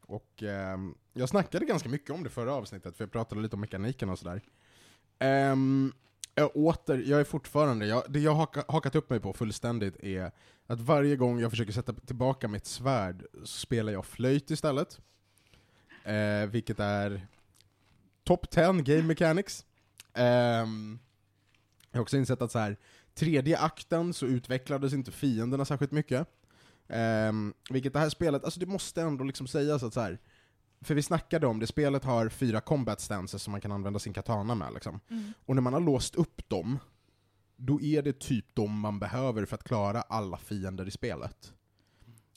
[0.00, 3.60] Och ehm, jag snackade ganska mycket om det förra avsnittet, för jag pratade lite om
[3.60, 4.42] mekaniken och sådär.
[5.52, 5.92] Um,
[6.34, 9.96] jag åter, jag är fortfarande, jag, det jag har haka, hakat upp mig på fullständigt
[10.04, 10.32] är
[10.66, 15.00] att varje gång jag försöker sätta tillbaka mitt svärd så spelar jag flöjt istället.
[16.04, 17.26] Eh, vilket är
[18.24, 19.64] top 10 game mechanics.
[20.14, 20.24] Eh,
[21.90, 22.76] jag har också insett att så här,
[23.14, 26.28] tredje akten så utvecklades inte fienderna särskilt mycket.
[26.88, 27.32] Eh,
[27.70, 30.18] vilket det här spelet, alltså det måste ändå liksom sägas att så här
[30.84, 34.12] för vi snackade om det, spelet har fyra combat stances som man kan använda sin
[34.12, 35.00] katana med liksom.
[35.10, 35.32] Mm.
[35.46, 36.78] Och när man har låst upp dem,
[37.56, 41.52] då är det typ de man behöver för att klara alla fiender i spelet.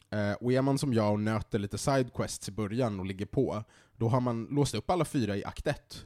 [0.09, 3.63] Eh, och är man som jag och nöter lite sidequests i början och ligger på,
[3.97, 6.05] då har man låst upp alla fyra i akt 1.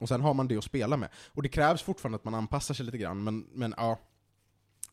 [0.00, 1.08] Och sen har man det att spela med.
[1.32, 3.98] Och det krävs fortfarande att man anpassar sig lite grann, men, men ja.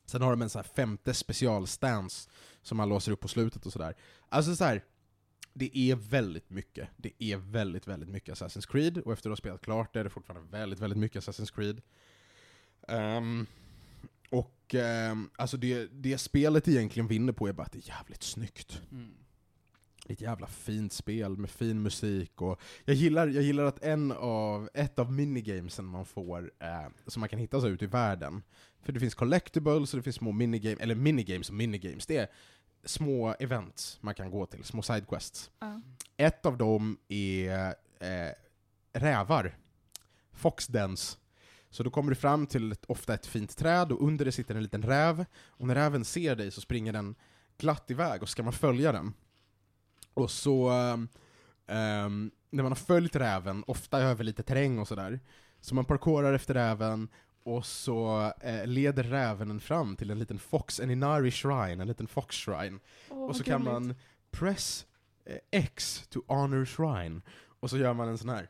[0.05, 2.29] Sen har de en sån här femte specialstance
[2.61, 3.95] som man låser upp på slutet och sådär.
[4.29, 4.83] Alltså så här.
[5.57, 6.89] Det är väldigt mycket.
[6.97, 10.03] Det är väldigt, väldigt mycket Assassin's Creed, och efter att ha spelat klart det är
[10.03, 11.81] det fortfarande väldigt, väldigt mycket Assassin's Creed.
[12.87, 13.45] Ehm,
[14.29, 18.23] och ehm, alltså det, det spelet egentligen vinner på är bara att det är jävligt
[18.23, 18.81] snyggt.
[18.91, 19.13] Mm.
[20.09, 24.69] Ett jävla fint spel med fin musik och jag gillar, jag gillar att en av,
[24.73, 28.43] ett av minigamesen man får, eh, som man kan hitta så ute i världen,
[28.81, 32.27] för det finns collectibles och det finns små minigames, eller minigames och minigames, det är
[32.85, 35.51] små events man kan gå till, små sidequests.
[35.59, 35.81] Ja.
[36.17, 38.31] Ett av dem är eh,
[38.93, 39.57] rävar.
[40.31, 41.17] Foxdens.
[41.69, 44.55] Så då kommer du fram till ett, ofta ett fint träd och under det sitter
[44.55, 45.25] en liten räv.
[45.47, 47.15] Och när räven ser dig så springer den
[47.57, 49.13] glatt iväg och så ska man följa den.
[50.13, 51.07] Och så, ehm,
[51.67, 55.19] ehm, när man har följt räven, ofta över lite terräng och sådär,
[55.61, 57.07] så man parkourar efter räven
[57.45, 61.87] och så eh, leder räven en fram till en liten fox, en Inari shrine, en
[61.87, 62.79] liten fox shrine.
[63.09, 63.81] Åh, och så kan gulligt.
[63.81, 63.95] man
[64.31, 64.85] press
[65.25, 67.21] eh, X to honor shrine,
[67.59, 68.49] och så gör man en sån här.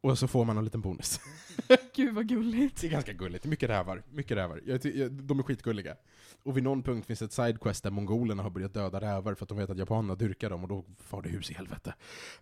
[0.00, 1.20] Och så får man en liten bonus.
[1.94, 2.80] Gud vad gulligt.
[2.80, 4.02] Det är ganska gulligt, mycket rävar.
[4.10, 4.60] Mycket rävar.
[4.64, 5.96] Jag, jag, de är skitgulliga.
[6.42, 9.48] Och vid någon punkt finns ett sidequest där mongolerna har börjat döda rävar för att
[9.48, 11.94] de vet att japanerna dyrkar dem och då far det hus i helvete.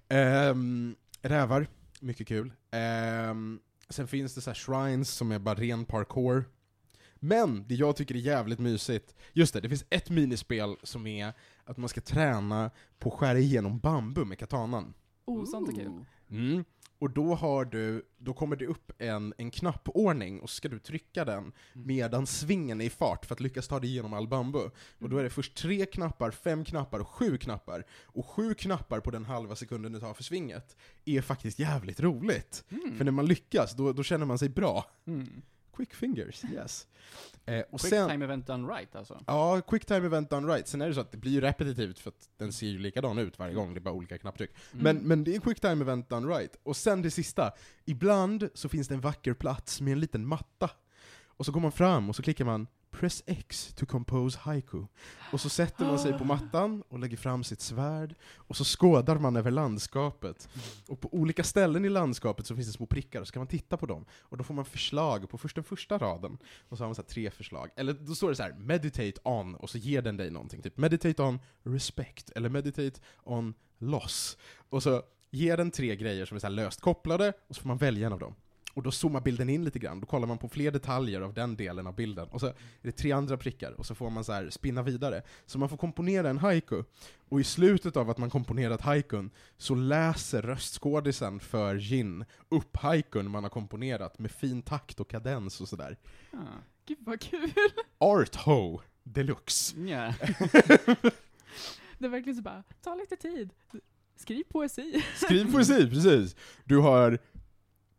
[0.09, 1.67] Ehm, rävar,
[2.03, 2.53] mycket kul.
[2.71, 6.45] Ehm, sen finns det så här shrines som är bara ren parkour.
[7.15, 11.33] Men det jag tycker är jävligt mysigt, just det, det finns ett minispel som är
[11.65, 14.95] att man ska träna på att skära igenom bambu med katanan.
[15.25, 16.05] Oh, sånt är kul.
[16.31, 16.65] Mm.
[16.99, 20.79] Och då har du, då kommer det upp en, en knappordning, och så ska du
[20.79, 24.71] trycka den medan svingen är i fart för att lyckas ta dig igenom all bambu.
[24.99, 27.85] Och då är det först tre knappar, fem knappar och sju knappar.
[28.03, 32.65] Och sju knappar på den halva sekunden det tar för svinget är faktiskt jävligt roligt.
[32.69, 32.99] Mm.
[32.99, 34.91] För när man lyckas, då, då känner man sig bra.
[35.07, 35.43] Mm.
[35.77, 36.87] Quick fingers, yes.
[37.47, 39.21] Eh, och Quick sen, time event done right alltså.
[39.27, 40.69] Ja, quick time event done right.
[40.69, 43.19] Sen är det så att det blir ju repetitivt för att den ser ju likadan
[43.19, 44.51] ut varje gång, det är bara olika knapptryck.
[44.73, 44.85] Mm.
[44.85, 46.57] Men, men det är quick time event done right.
[46.63, 47.53] Och sen det sista,
[47.85, 50.71] ibland så finns det en vacker plats med en liten matta.
[51.27, 52.67] Och så går man fram och så klickar man
[53.01, 54.85] Press X to compose haiku.
[55.33, 59.19] Och så sätter man sig på mattan och lägger fram sitt svärd, och så skådar
[59.19, 60.49] man över landskapet.
[60.89, 63.47] Och på olika ställen i landskapet så finns det små prickar, och så kan man
[63.47, 64.05] titta på dem.
[64.21, 67.03] Och då får man förslag på först den första raden, och så har man så
[67.03, 67.71] tre förslag.
[67.77, 70.63] Eller då står det så här: meditate on, och så ger den dig någonting.
[70.63, 74.39] Typ meditate on respect, eller meditate on loss.
[74.69, 77.79] Och så ger den tre grejer som är så löst kopplade, och så får man
[77.79, 78.35] välja en av dem.
[78.77, 81.57] Och då zoomar bilden in lite grann, då kollar man på fler detaljer av den
[81.57, 82.29] delen av bilden.
[82.29, 85.23] Och så är det tre andra prickar, och så får man så här spinna vidare.
[85.47, 86.83] Så man får komponera en haiku.
[87.29, 93.31] Och i slutet av att man komponerat haikun, så läser röstskådisen för Jin upp haikun
[93.31, 95.97] man har komponerat med fin takt och kadens och sådär.
[96.33, 96.37] Ah.
[96.87, 97.53] Gud vad kul.
[97.99, 99.81] Art ho deluxe.
[99.81, 100.15] Ja.
[101.99, 103.51] Det är verkligen så bara, ta lite tid.
[104.17, 105.05] Skriv poesi.
[105.15, 106.37] Skriv poesi, precis.
[106.65, 107.19] Du har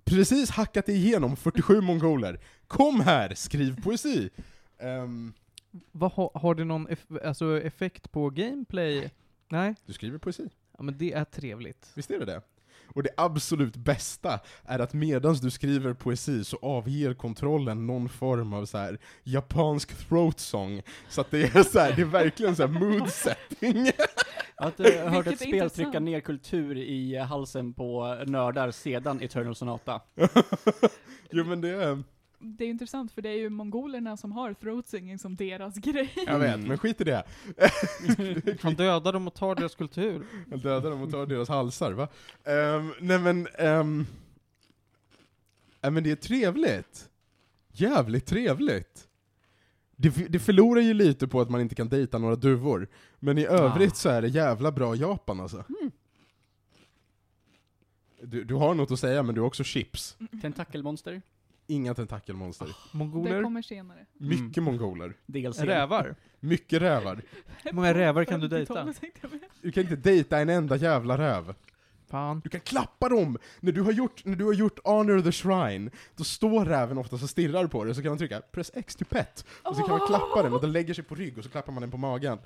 [0.08, 2.40] precis hackat igenom 47 mongoler.
[2.68, 4.30] Kom här, skriv poesi!
[4.80, 5.34] Ehm,
[5.92, 9.12] Vad har, har det någon eff, alltså effekt på gameplay?
[9.50, 9.76] Nej?
[9.86, 10.50] du skriver poesi.
[10.78, 11.92] Ja men det är trevligt.
[11.96, 12.42] Visst är det det?
[12.94, 18.54] Och det absolut bästa är att medans du skriver poesi så avger kontrollen någon form
[18.54, 20.82] av så här japansk throat song.
[21.10, 23.86] Så att det är så här, det är verkligen så här mood setting.
[24.60, 25.74] Att jag hörde ett Vilket spel intressant.
[25.74, 30.02] trycka ner kultur i eh, halsen på nördar sedan Eternal Sonata.
[31.32, 32.04] jo men det är,
[32.40, 36.14] Det är intressant för det är ju mongolerna som har throat singing som deras grej.
[36.28, 36.68] jag vet, Mm.
[36.68, 37.24] men skit i det.
[38.62, 40.26] Han dödar dem och tar deras kultur.
[40.52, 42.08] Jag dödar dem och tar deras halsar, va?
[42.46, 44.06] Um, nej men, um,
[45.82, 47.10] nej men det är trevligt.
[47.72, 49.08] Jävligt trevligt.
[49.96, 52.88] Det, det förlorar ju lite på att man inte kan dejta några duvor,
[53.20, 53.96] men i övrigt Ah.
[53.96, 55.64] så är det jävla bra Japan alltså.
[55.70, 55.92] Mm.
[58.22, 60.18] Du, du har något att säga, men du har också chips.
[60.42, 61.22] Tentakelmonster.
[61.68, 62.66] Inga tentakelmonster.
[62.66, 63.44] Det Mongoler?
[63.44, 64.06] kommer senare.
[64.14, 65.14] Mycket mongoler.
[65.26, 65.60] DLC.
[65.60, 66.16] Rävar?
[66.40, 67.22] Mycket rävar.
[67.64, 68.74] Hur många rävar kan du dejta?
[68.74, 69.40] 50-talet tänkte jag med.
[69.62, 71.56] Du kan inte dejta en enda jävla räv.
[72.10, 72.42] Fan.
[72.44, 73.38] Du kan klappa dem!
[73.60, 77.16] När du har gjort, när du har gjort Honor the Shrine, då står räven ofta
[77.16, 79.98] och stirrar på dig, så kan man trycka press X to pet, och så kan
[79.98, 81.98] man klappa den, och den lägger sig på rygg, och så klappar man den på
[81.98, 82.38] magen.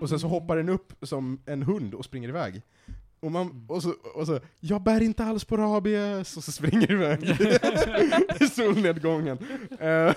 [0.00, 2.62] Och sen så hoppar den upp som en hund och springer iväg.
[3.20, 6.90] Och, man, och, så, och så, jag bär inte alls på rabies, och så springer
[6.92, 7.22] iväg
[8.40, 9.38] i solnedgången.
[9.80, 10.14] Eh,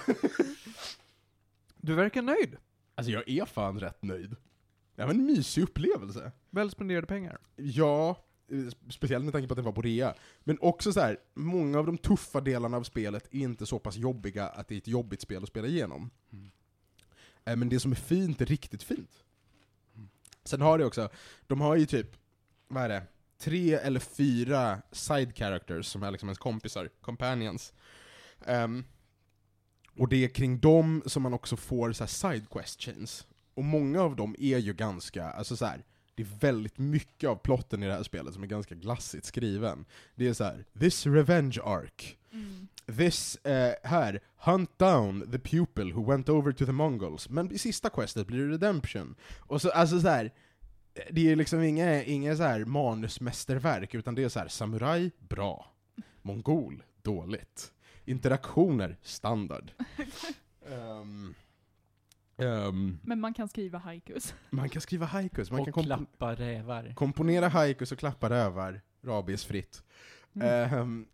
[1.78, 2.58] Du verkar nöjd.
[2.96, 4.36] alltså jag är fan rätt nöjd.
[4.96, 6.32] Det var en mysig upplevelse.
[6.50, 7.38] Väl spenderade pengar.
[7.56, 8.26] Ja,
[8.90, 10.16] speciellt med tanke på att den var på rea.
[10.44, 13.96] Men också så här, många av de tuffa delarna av spelet är inte så pass
[13.96, 16.10] jobbiga att det är ett jobbigt spel att spela igenom.
[16.32, 16.52] Mm.
[17.46, 19.24] Eh, Men det som är fint är riktigt fint.
[20.44, 21.10] Sen har det också,
[21.48, 22.08] de har ju typ,
[22.68, 23.04] vad är det,
[23.38, 27.74] tre eller fyra side characters som är liksom ens kompisar, companions.
[28.46, 28.84] Ehm,
[29.98, 32.46] och det är kring dem som man också får så här side
[32.80, 33.28] chains.
[33.54, 35.84] Och många av dem är ju ganska, alltså så här,
[36.15, 39.86] det är väldigt mycket av plotten i det här spelet som är ganska glassigt skriven.
[40.15, 42.67] Det är så här: this revenge arc, Mm.
[42.97, 47.58] this, eh, här, hunt down the pupil who went over to the mongols, men i
[47.58, 49.15] sista questet blir det redemption.
[49.39, 50.34] Och så, alltså så här.
[51.12, 55.71] det är liksom inga, inga så här manusmästerverk, utan det är så här: samuraj, bra.
[56.21, 57.71] Mongol, dåligt.
[58.06, 59.71] Interaktioner, standard.
[60.71, 61.34] Ehm,
[62.38, 64.34] ehm, Men man kan skriva haikus.
[64.50, 66.93] man kan skriva haikus, man och kan kompo- klappa rävar.
[66.95, 69.84] komponera haikus och klappa rövar, rabiesfritt.
[70.36, 70.74] Mm.
[70.74, 71.06] Ehm,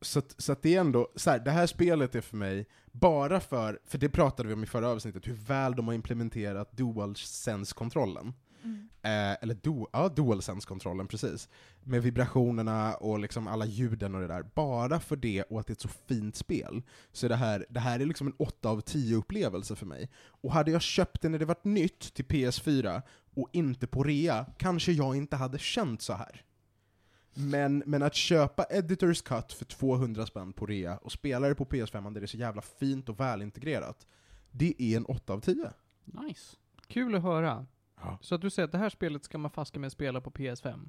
[0.00, 2.66] så att, så att det är ändå, så här, det här spelet är för mig,
[2.92, 6.72] bara för, för det pratade vi om i förra avsnittet, hur väl de har implementerat
[6.76, 8.32] DualSense-kontrollen.
[8.64, 8.88] Mm.
[9.02, 11.48] Eh, eller du, ja, DualSense-kontrollen, precis.
[11.82, 14.44] Med vibrationerna och liksom alla ljuden och det där.
[14.54, 17.66] Bara för det och att det är ett så fint spel, så är det här,
[17.70, 20.10] det här är liksom en 8 av 10 upplevelse för mig.
[20.26, 23.02] Och hade jag köpt det när det var nytt till PS4,
[23.34, 26.44] och inte på rea, kanske jag inte hade känt så här.
[27.34, 31.64] Men, men att köpa Editors Cut för 200 spänn på rea och spela det på
[31.64, 34.06] PS5 där det är så jävla fint och välintegrerat,
[34.50, 35.70] det är en 8 av 10.
[36.04, 36.56] Nice.
[36.86, 37.66] Kul att höra.
[38.04, 38.18] Ja.
[38.20, 40.88] Så att du säger att det här spelet ska man faska med spela på PS5?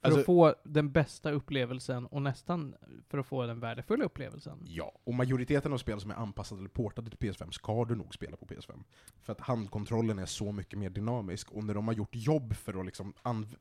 [0.00, 2.74] För Alltså- att få den bästa upplevelsen och nästan
[3.08, 4.58] för att få den värdefulla upplevelsen.
[4.66, 8.14] Ja, och majoriteten av spel som är anpassade eller portade till PS5 ska du nog
[8.14, 8.84] spela på PS5.
[9.20, 12.80] För att handkontrollen är så mycket mer dynamisk, och när de har gjort jobb för
[12.80, 13.14] att liksom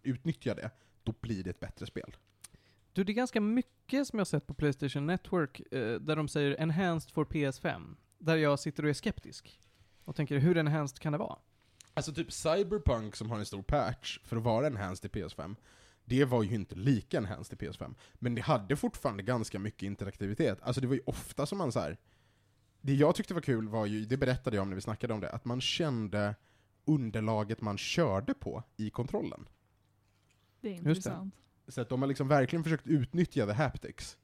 [0.03, 0.71] utnyttja det,
[1.03, 2.15] då blir det ett bättre spel.
[2.93, 6.27] Du, det är ganska mycket som jag har sett på Playstation Network eh, där de
[6.27, 9.59] säger 'enhanced for PS5' där jag sitter och är skeptisk.
[10.05, 11.37] Och tänker, hur enhanced kan det vara?
[11.93, 15.55] Alltså typ Cyberpunk som har en stor patch för att vara enhanced i PS5,
[16.05, 17.95] det var ju inte lika enhanced i PS5.
[18.13, 20.59] Men det hade fortfarande ganska mycket interaktivitet.
[20.61, 21.97] Alltså det var ju ofta som man så här.
[22.81, 25.19] Det jag tyckte var kul var ju, det berättade jag om när vi snackade om
[25.19, 26.35] det, att man kände
[26.85, 29.49] underlaget man körde på i kontrollen.
[30.61, 31.35] Det är intressant.
[31.67, 34.17] Så att de har liksom verkligen försökt utnyttja the haptics.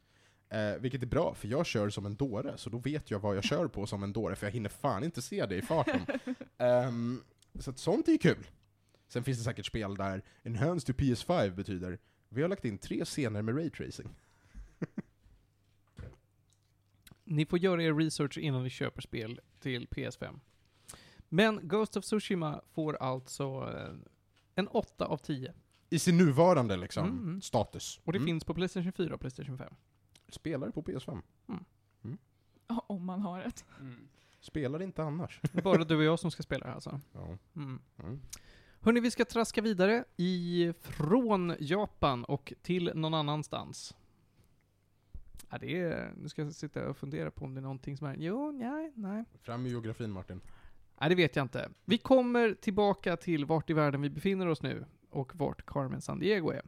[0.49, 3.37] Eh, vilket är bra, för jag kör som en dåre, så då vet jag vad
[3.37, 6.01] jag kör på som en dåre, för jag hinner fan inte se det i farten.
[6.57, 7.23] Ehm,
[7.59, 8.47] så att sånt är ju kul.
[9.07, 13.05] Sen finns det säkert spel där enhanced to PS5 betyder vi har lagt in tre
[13.05, 14.09] scener med raytracing.
[17.23, 20.39] Ni får göra er research innan ni köper spel till PS5.
[21.29, 23.43] Men Ghost of Tsushima får alltså
[23.75, 23.93] eh,
[24.55, 25.53] en 8 av 10.
[25.89, 27.41] I sin nuvarande liksom, Mm.
[27.41, 27.99] status.
[28.03, 28.25] Och det Mm.
[28.27, 29.73] finns på Playstation 4 och Playstation 5.
[30.29, 31.21] Spelar på PS5.
[32.67, 33.65] Ja, Om man har ett.
[34.47, 35.41] Spelar inte annars.
[35.63, 36.99] Bara du och jag som ska spela alltså.
[37.13, 37.37] Ja.
[37.55, 37.79] Mm.
[37.99, 38.21] Mm.
[38.81, 43.95] Hörni, vi ska traska vidare ifrån Japan och till någon annanstans.
[45.49, 46.13] Ja, det är...
[46.17, 48.15] Nu ska jag sitta och fundera på om det är någonting som är...
[48.19, 49.25] Jo, nej, nej.
[49.41, 50.41] Fram med geografin Martin.
[50.99, 51.69] Nej, det vet jag inte.
[51.85, 56.19] Vi kommer tillbaka till vart i världen vi befinner oss nu och vart Carmen San
[56.19, 56.61] Diego är.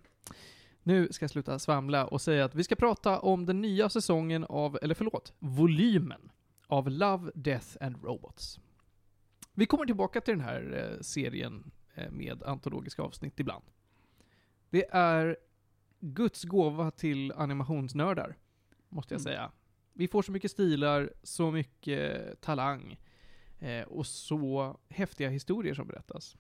[0.84, 4.44] Nu ska jag sluta svamla och säga att vi ska prata om den nya säsongen
[4.44, 6.32] av, eller förlåt, volymen
[6.70, 8.60] av Love, Death and Robots.
[9.54, 13.64] Vi kommer tillbaka till den här eh, serien eh, med antologiska avsnitt ibland.
[14.70, 15.38] Det är
[16.00, 18.38] Guds gåva till animationsnördar,
[18.90, 19.24] måste jag Mm.
[19.34, 19.52] säga.
[19.94, 23.00] Vi får så mycket stilar, så mycket talang
[23.60, 26.38] eh, och så häftiga historier som berättas.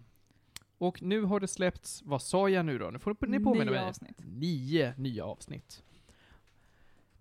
[0.77, 2.89] Och nu har det släppts, vad sa jag nu då?
[2.89, 3.89] Nu får ni påminna Nio mig.
[3.89, 4.17] avsnitt.
[4.25, 5.83] Nio nya avsnitt.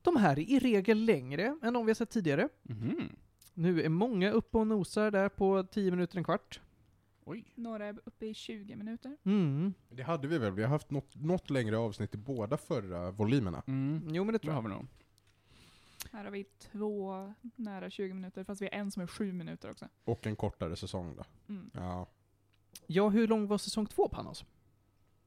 [0.09, 2.49] De här är i regel längre än de vi har sett tidigare.
[2.63, 3.09] Mhm.
[3.55, 6.61] Nu är många uppe och nosar där på 10 minuter, en kvart.
[7.25, 7.45] Oj.
[7.55, 9.17] Några är uppe i 20 minuter.
[9.25, 9.75] Mm.
[9.89, 13.63] Det hade vi väl, vi har haft något, något längre avsnitt i båda förra volymerna.
[13.67, 14.03] Mm.
[14.11, 14.69] Jo, men det Det tror har jag.
[14.69, 14.87] vi nog.
[16.13, 19.71] Här har vi två nära 20 minuter, fast vi har en som är 7 minuter
[19.71, 19.89] också.
[20.05, 21.25] Och en kortare säsong då.
[21.55, 21.71] Mm.
[21.75, 22.07] Ja.
[22.87, 24.45] Ja, hur lång var säsong två, Panos?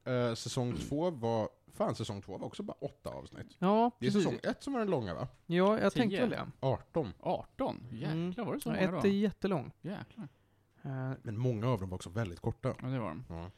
[0.03, 3.55] Eh, säsong två var, fan säsong två var också bara åtta avsnitt.
[3.59, 4.23] Ja, Det är precis.
[4.23, 5.27] säsong ett som var den långa va?
[5.45, 6.01] Ja, jag Tio.
[6.01, 6.47] tänkte väl det.
[6.59, 7.13] 18.
[7.19, 7.83] 18?
[7.91, 8.33] Jäklar, Mm.
[8.45, 9.07] var det så Ja, många ett då?
[9.07, 9.71] är jättelång.
[9.81, 10.27] Jäklar.
[10.83, 12.75] Eh, Men många av dem var också väldigt korta.
[12.81, 13.23] Ja, det var de.
[13.29, 13.51] Ja.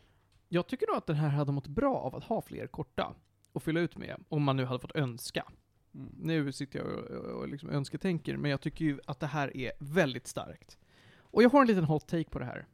[0.50, 3.16] Jag tycker nog att den här hade mått bra av att ha fler korta
[3.52, 5.46] och fylla ut med, om man nu hade fått önska.
[5.96, 6.14] Mm.
[6.20, 9.72] Nu sitter jag och, och liksom önsketänker, men jag tycker ju att det här är
[9.80, 10.78] väldigt starkt.
[11.20, 12.66] Och jag har en liten hot take på det här.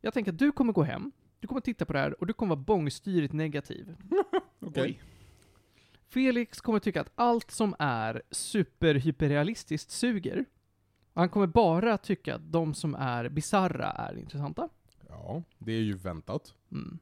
[0.00, 2.32] Jag tänker att du kommer gå hem, du kommer titta på det här och du
[2.32, 3.96] kommer vara bångstyrigt negativ.
[4.68, 5.00] Okej.
[6.08, 10.44] Felix kommer tycka att allt som är superhyperrealistiskt suger.
[11.14, 14.68] Han kommer bara tycka att de som är bizarra är intressanta.
[15.08, 16.54] Ja, det är ju väntat.
[16.72, 16.98] Mm.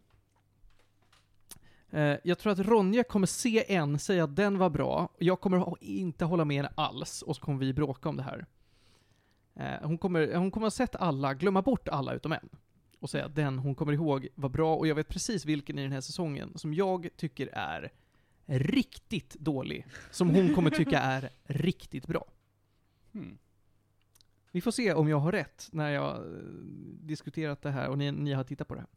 [1.90, 5.56] Eh, jag tror att Ronja kommer se en, säga att den var bra, jag kommer
[5.56, 8.46] ha- inte hålla med henne alls, och så kommer vi bråka om det här.
[9.54, 12.48] Eh, hon, kommer, hon kommer ha sett alla, glömma bort alla utom en.
[12.98, 15.82] Och säga att den hon kommer ihåg var bra, och jag vet precis vilken i
[15.82, 17.92] den här säsongen som jag tycker är
[18.46, 19.86] riktigt dålig.
[20.10, 22.24] Som hon kommer tycka är riktigt bra.
[23.14, 23.38] Mm.
[24.50, 26.42] Vi får se om jag har rätt när jag eh,
[27.00, 28.88] diskuterat det här och ni, ni har tittat på det här.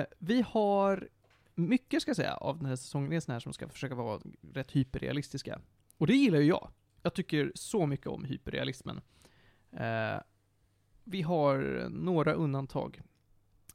[0.00, 1.08] Eh, vi har
[1.54, 4.20] mycket, ska jag säga, av den här säsongen är här som ska försöka vara
[4.52, 5.60] rätt hyperrealistiska.
[5.96, 6.70] Och det gillar ju jag.
[7.02, 9.00] Jag tycker så mycket om hyperrealismen.
[9.72, 10.20] Eh,
[11.08, 13.02] vi har några undantag.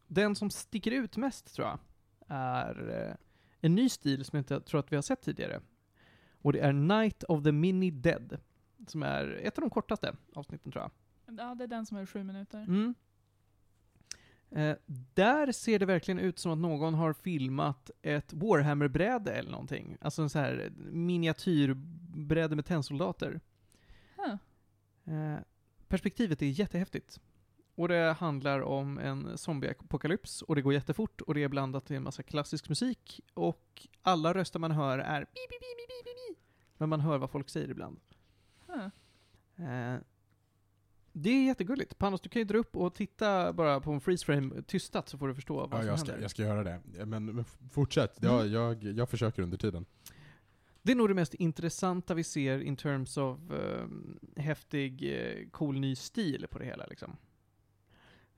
[0.08, 1.80] Den som sticker ut mest, tror jag,
[2.28, 3.16] är eh,
[3.60, 5.62] en ny stil som jag inte tror att vi har sett tidigare.
[6.42, 8.38] Och det är Night of the Mini Dead.
[8.88, 10.92] Som är ett av de kortaste avsnitten tror jag.
[11.40, 12.64] Ja, det är den som är sju minuter.
[12.64, 12.94] Mm.
[14.50, 14.76] Eh,
[15.14, 19.98] där ser det verkligen ut som att någon har filmat ett Warhammer-bräde eller någonting.
[20.02, 23.40] Alltså en så här miniatyrbräde med tennsoldater.
[24.16, 24.36] Huh.
[25.16, 25.40] Eh,
[25.94, 27.20] perspektivet är jättehäftigt.
[27.76, 31.98] Och det handlar om en zombieapokalyps och det går jättefort och det är blandat med
[31.98, 36.04] en massa klassisk musik och alla röster man hör är bi, bi, bi, bi, bi,
[36.04, 36.40] bi, bi.
[36.78, 38.00] Men man hör vad folk säger ibland.
[38.68, 38.86] Huh.
[39.68, 40.00] Eh,
[41.12, 41.98] det är jättegulligt.
[41.98, 45.18] Panos, du kan ju dra upp och titta bara på en freeze frame tystat så
[45.18, 46.22] får du förstå vad Ja, som jag ska, händer.
[46.22, 47.06] jag ska göra det.
[47.06, 48.54] Men, fortsätt, jag, Mm.
[48.54, 49.86] jag, jag försöker under tiden.
[50.86, 53.88] Det är nog det mest intressanta vi ser in terms of eh,
[54.38, 57.18] häftig, eh, cool ny stil på det hela liksom.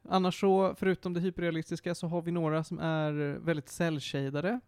[0.10, 4.60] Annars så, förutom det hyperrealistiska, så har vi några som är väldigt cell-shadade.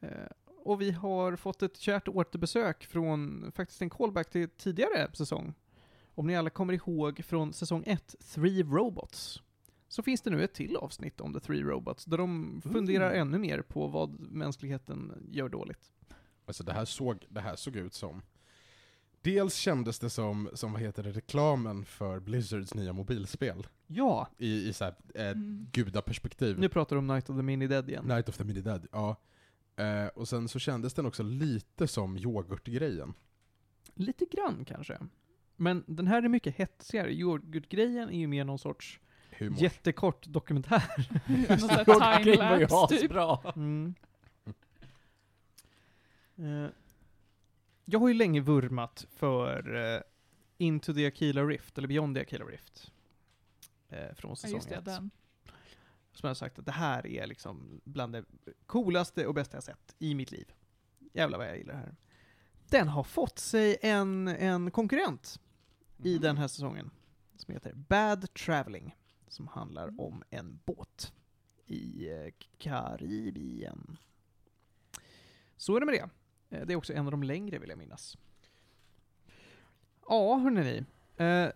[0.00, 0.10] Eh,
[0.46, 5.54] och vi har fått ett kärt återbesök från faktiskt en callback till tidigare säsong.
[6.14, 9.42] Om ni alla kommer ihåg från säsong 1, Three Robots.
[9.88, 13.20] Så finns det nu ett till avsnitt om The Three Robots, där de funderar Mm.
[13.20, 15.92] ännu mer på vad mänskligheten gör dåligt.
[16.48, 18.22] Alltså det här såg, det här såg ut som...
[19.22, 23.66] Dels kändes det som, som vad heter det, reklamen för Blizzards nya mobilspel.
[23.86, 25.66] Ja, I, i så här, eh, Mm.
[25.72, 26.58] gudaperspektiv.
[26.58, 28.04] nu pratar du om Night of the Mini Dead igen.
[28.04, 29.16] Night of the Mini Dead, ja.
[29.76, 33.14] Eh, och sen så kändes den också lite som yoghurtgrejen.
[33.94, 34.98] Lite grann kanske.
[35.56, 37.12] Men den här är mycket hetsigare.
[37.12, 39.00] Yoghurtgrejen är ju mer någon sorts
[39.38, 39.62] Humor.
[39.62, 41.08] jättekort dokumentär.
[41.48, 43.12] Någon sån här timelapse typ.
[43.56, 43.94] Mm.
[46.38, 46.70] Eh,
[47.84, 50.00] jag har ju länge vurmat för eh,
[50.58, 52.92] Into the Aquila Rift, eller Beyond the Aquila Rift.
[53.88, 55.10] Eh, från Ja, säsong just det, den.
[56.12, 58.24] Som jag har sagt att det här är liksom bland det
[58.66, 60.52] coolaste och bästa jag sett i mitt liv.
[61.12, 61.96] Jävlar vad jag gillar det här.
[62.68, 65.40] Den har fått sig en, en konkurrent
[66.02, 66.90] i den här säsongen.
[67.36, 68.96] Som heter Bad Traveling.
[69.28, 71.12] Som handlar om en båt
[71.66, 72.08] i
[72.58, 73.98] Karibien.
[75.56, 76.08] Så är det med det.
[76.50, 78.18] Eh, Det är också en av de längre vill jag minnas.
[80.08, 80.84] Ja, hörni.
[81.16, 81.48] Eh,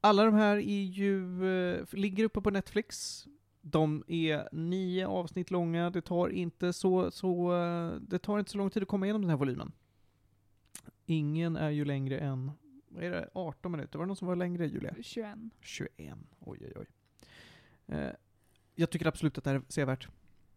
[0.00, 3.26] alla de här är ju, eh, ligger uppe på Netflix.
[3.60, 7.52] De är nio avsnitt långa, det tar inte så, så,
[8.00, 9.72] det tar inte så lång tid att komma igenom den här volymen.
[11.06, 12.50] Ingen är ju längre än,
[12.88, 13.98] vad är det, 18 minuter?
[13.98, 14.94] Var det någon som var längre, Julia?
[15.02, 15.38] 21.
[15.60, 16.18] 21.
[16.40, 16.86] Oj, oj, oj.
[18.74, 20.08] Jag tycker absolut att det här är sevärt.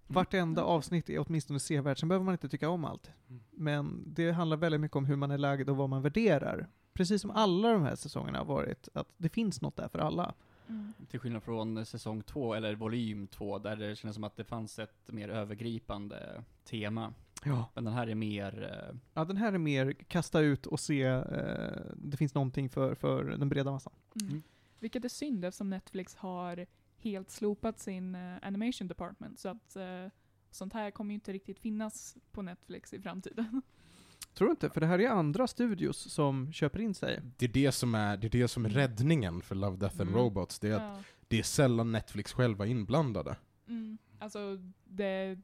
[0.07, 0.73] Vartenda Mm.
[0.73, 3.11] avsnitt är åtminstone sevärt, sen behöver man inte tycka om allt.
[3.29, 3.41] Mm.
[3.51, 6.67] Men det handlar väldigt mycket om hur man är lagd och vad man värderar.
[6.93, 10.33] Precis som alla de här säsongerna har varit, att det finns något där för alla.
[10.67, 10.93] Mm.
[11.09, 14.79] Till skillnad från säsong två, eller volym två, där det kändes som att det fanns
[14.79, 17.13] ett mer övergripande tema.
[17.43, 17.69] Ja.
[17.73, 21.03] Men den här är mer, eh, Ja, den här är mer kasta ut och se,
[21.03, 23.93] eh, det finns någonting för, för den breda massan.
[24.15, 24.27] Mm.
[24.31, 24.43] Mm.
[24.79, 26.65] Vilket är synd eftersom Netflix har
[27.05, 29.39] helt slopat sin eh, animation department.
[29.39, 30.07] Så att eh,
[30.51, 33.61] sånt här kommer ju inte riktigt finnas på Netflix i framtiden.
[34.33, 34.69] Tror du inte?
[34.69, 37.21] För det här är andra studios som köper in sig.
[37.37, 40.09] Det är det som är, det är, det som är räddningen för Love, Death and
[40.09, 40.21] Mm.
[40.21, 40.59] Robots.
[40.59, 41.03] Det är att ja.
[41.27, 43.35] det är sällan Netflix själva inblandade.
[43.67, 43.97] mm.
[44.19, 45.37] Alltså, det...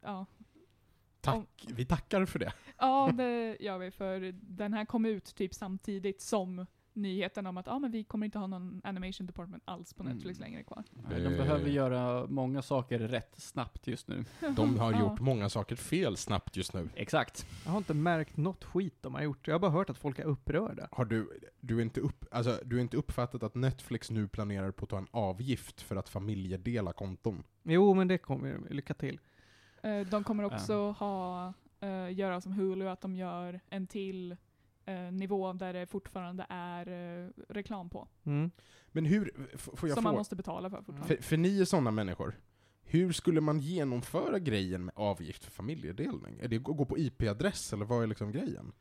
[0.00, 0.26] Ja.
[1.20, 2.52] Tack, vi tackar för det.
[2.78, 3.90] ja, det gör vi.
[3.90, 8.24] För den här kom ut typ samtidigt som nyheten om att ah, men vi kommer
[8.26, 10.50] inte ha någon animation department alls på Netflix Mm.
[10.50, 10.84] längre kvar.
[11.10, 14.24] nej, de behöver göra många saker rätt snabbt just nu.
[14.56, 15.00] De har Ja.
[15.00, 16.88] gjort många saker fel snabbt just nu.
[16.94, 17.46] Exakt.
[17.64, 19.46] Jag har inte märkt något skit de har gjort.
[19.48, 20.88] Jag har bara hört att folk är upprörda.
[20.92, 24.70] Har du, du, är inte upp, alltså, du är inte uppfattat att Netflix nu planerar
[24.70, 27.42] på att ta en avgift för att familjedela konton?
[27.62, 29.20] Jo, men det kommer lycka till.
[29.82, 34.36] Eh, De kommer också ha, eh, göra som Hulu, att de gör en till
[34.86, 36.88] eh, nivå där det fortfarande är
[37.24, 38.08] eh, reklam på.
[38.24, 38.50] Mm.
[38.88, 40.20] Men hur, f- får jag Som man fråga?
[40.20, 41.16] måste betala för fortfarande.
[41.16, 42.34] För, för ni är sådana människor.
[42.84, 46.38] Hur skulle man genomföra grejen med avgift för familjedelning?
[46.40, 48.72] Är det att gå på IP-adress eller vad är liksom grejen?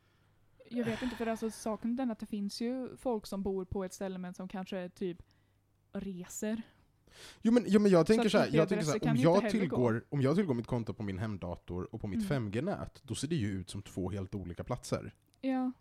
[0.69, 3.65] Jag vet inte, för alltså saken är den att det finns ju folk som bor
[3.65, 5.17] på ett ställe men som kanske typ
[5.93, 6.61] reser.
[7.41, 9.15] Jo men, jo, men jag tänker att så här, jag tänker så här kan om,
[9.17, 12.31] ju jag heller tillgår, om jag tillgår mitt konto på min hemdator och på mitt
[12.31, 12.51] Mm.
[12.51, 15.13] 5G-nät, då ser det ju ut som två helt olika platser.
[15.41, 15.71] Ja.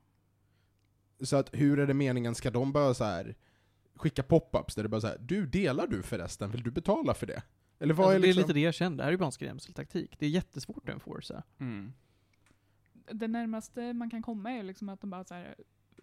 [1.22, 3.34] Så att hur är det meningen, ska de bara så här
[3.96, 7.26] skicka pop-ups där det bara så här, du delar du förresten, vill du betala för
[7.26, 7.42] det?
[7.78, 8.40] Eller vad Alltså, är Det är liksom...
[8.42, 8.96] lite det jag kände.
[8.96, 10.16] Det här är ju bara en skrämseltaktik.
[10.18, 11.42] Det är jättesvårt att enforca.
[11.58, 11.92] Mm.
[13.12, 15.54] Det närmaste man kan komma är liksom att de bara så här,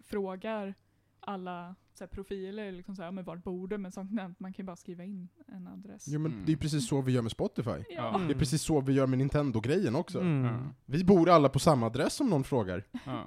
[0.04, 0.74] frågar
[1.20, 3.78] alla så här, profiler, liksom så här, men vart bor du?
[3.78, 6.04] Men sånt man kan ju bara skriva in en adress.
[6.08, 6.44] Jo men Mm.
[6.46, 7.84] det är precis så vi gör med Spotify.
[7.90, 8.14] Ja.
[8.14, 8.28] Mm.
[8.28, 10.20] Det är precis så vi gör med Nintendo-grejen också.
[10.20, 10.68] Mm.
[10.84, 12.84] Vi bor alla på samma adress om någon frågar.
[13.06, 13.24] Ja.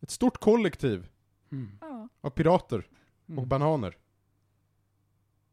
[0.00, 1.08] Ett stort kollektiv
[1.52, 1.78] Mm.
[1.80, 2.08] Ja.
[2.20, 2.88] av pirater
[3.26, 3.48] och Mm.
[3.48, 3.96] bananer.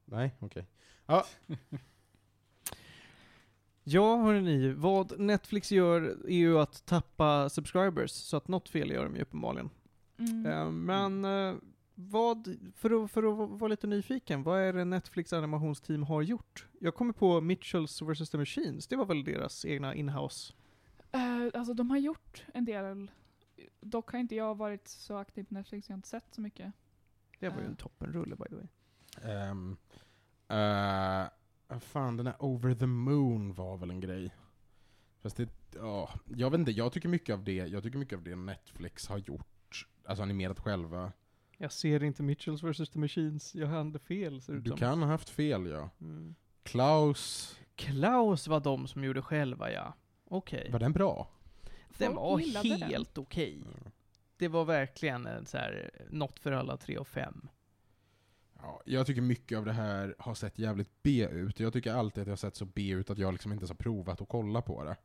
[0.05, 0.67] Nej, okej.
[1.05, 1.25] Ja,
[3.83, 9.03] Ja, hörni, vad Netflix gör är ju att tappa subscribers, så att något fel gör
[9.03, 9.69] de ju uppenbarligen.
[10.17, 10.45] Mm.
[10.45, 11.55] Eh, men eh,
[11.95, 16.67] vad, för att, för att vara lite nyfiken, vad är det Netflix animationsteam har gjort?
[16.79, 18.29] Jag kommer på Mitchells vs.
[18.29, 20.53] The Machines, det var väl deras egna inhouse?
[21.11, 23.11] Eh, alltså de har gjort en del.
[23.79, 26.73] Dock har inte jag varit så aktiv på Netflix, jag har inte sett så mycket.
[27.39, 28.67] Det var ju en toppenrulle by the way.
[29.49, 29.77] Um,
[31.79, 34.35] fan, den här Over the Moon var väl en grej.
[35.21, 38.23] Fast det, ja, jag vet inte, jag tycker mycket av det, jag tycker mycket av
[38.23, 41.11] det Netflix har gjort, alltså animerat själva.
[41.57, 42.89] Jag ser inte Mitchells vs.
[42.89, 44.77] The Machines, jag hade fel ser det Du som.
[44.79, 45.89] kan ha haft fel ja.
[46.01, 46.35] Mm.
[46.63, 49.93] Klaus, Klaus var de som gjorde själva ja.
[50.25, 50.69] Okej.
[50.71, 51.27] var den bra?
[51.97, 52.81] Den Folk var gillade den.
[52.81, 53.63] helt okej.
[54.37, 57.49] Det var verkligen en så här, något för alla tre och fem.
[58.61, 61.59] Ja, jag tycker mycket av det här har sett jävligt B ut.
[61.59, 63.69] Jag tycker alltid att det har sett så B ut att jag liksom inte ens
[63.69, 64.95] har provat att kolla på det.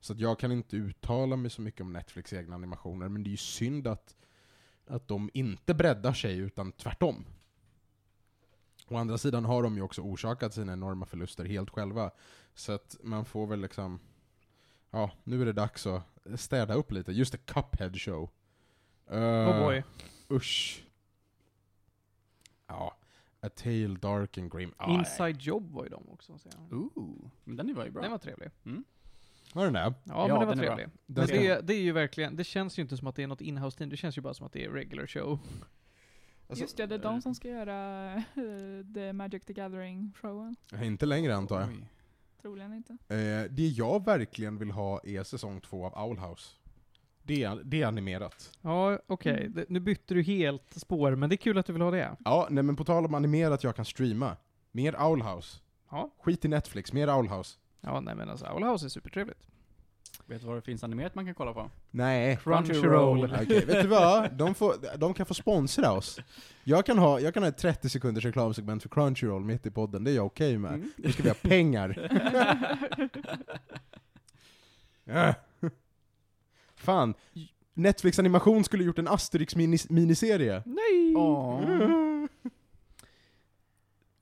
[0.00, 3.28] Så att jag kan inte uttala mig så mycket om Netflix egna animationer, men det
[3.28, 4.16] är ju synd att,
[4.86, 7.24] att de inte breddar sig, utan tvärtom.
[8.88, 12.10] Å andra sidan har de ju också orsakat sina enorma förluster helt själva.
[12.54, 14.00] Så att man får väl liksom...
[14.94, 16.02] Ja, nu är det dags att
[16.36, 17.12] städa upp lite.
[17.12, 18.30] Just det, Cuphead show.
[19.12, 19.82] Uh, oh boy.
[20.30, 20.84] Usch.
[22.66, 22.96] Ja.
[23.40, 24.74] A Tale Dark and Grim.
[24.78, 26.38] Ja, Inside Job var ju de också.
[26.38, 26.78] Så jag.
[26.78, 28.02] Ooh, men den var ju bra.
[28.02, 28.50] Den var trevlig.
[29.54, 29.94] Var den där?
[30.04, 30.86] Ja, Ja, men den var trevlig.
[31.06, 33.26] Den Men det, det är ju verkligen, det känns ju inte som att det är
[33.26, 35.38] något inhouse-team, det känns ju bara som att det är regular show.
[36.48, 38.22] Alltså, Just det, det är de som ska göra eh,
[38.94, 40.56] The Magic the Gathering-showen.
[40.82, 41.68] Inte längre antar jag.
[41.68, 41.88] Oj.
[42.44, 42.92] Troligen inte.
[42.92, 46.50] Eh, det jag verkligen vill ha är säsong två av Owl House.
[47.22, 48.52] Det är, det är animerat.
[48.60, 49.40] Ja, okej.
[49.40, 49.52] Mm.
[49.54, 52.16] Det- Nu bytte du helt spår, men det är kul att du vill ha det.
[52.24, 54.36] Ja, nej men på tal om animerat jag kan streama.
[54.72, 55.60] Mer Owl House.
[55.90, 56.10] Ja.
[56.22, 57.58] Skit i Netflix, mer Owl House.
[57.80, 59.48] Ja, nej men alltså, Owl House är supertrevligt.
[60.26, 61.70] Vet du vad det finns animerat man kan kolla på?
[61.90, 62.36] Nej.
[62.42, 63.24] Crunchyroll.
[63.42, 64.32] Okej, vet du vad?
[64.32, 66.20] De, får, de kan få sponsra oss.
[66.64, 70.04] Jag kan ha, jag kan ha ett 30 sekunders reklamsegment för Crunchyroll mitt i podden,
[70.04, 70.74] det är jag okej med.
[70.74, 70.92] Mm.
[70.96, 72.10] Nu ska vi ha pengar.
[75.06, 75.34] Äh.
[76.76, 77.14] Fan.
[77.74, 80.62] Netflix animation skulle gjort en Asterix minis- miniserie.
[80.66, 81.14] Nej!
[81.16, 81.60] Åh.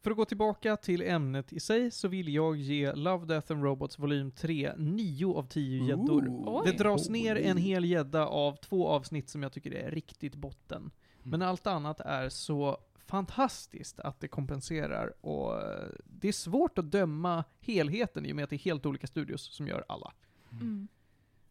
[0.03, 3.65] För att gå tillbaka till ämnet i sig så vill jag ge Love, Death and
[3.65, 6.65] Robots volym 3 9 av 10 gäddor.
[6.65, 10.91] Det dras ner en hel gädda av två avsnitt som jag tycker är riktigt botten.
[11.23, 16.91] Men allt annat är så fantastiskt att det kompenserar och eh, det är svårt att
[16.91, 20.13] döma helheten i och med att det är helt olika studios som gör alla.
[20.53, 20.89] Mm.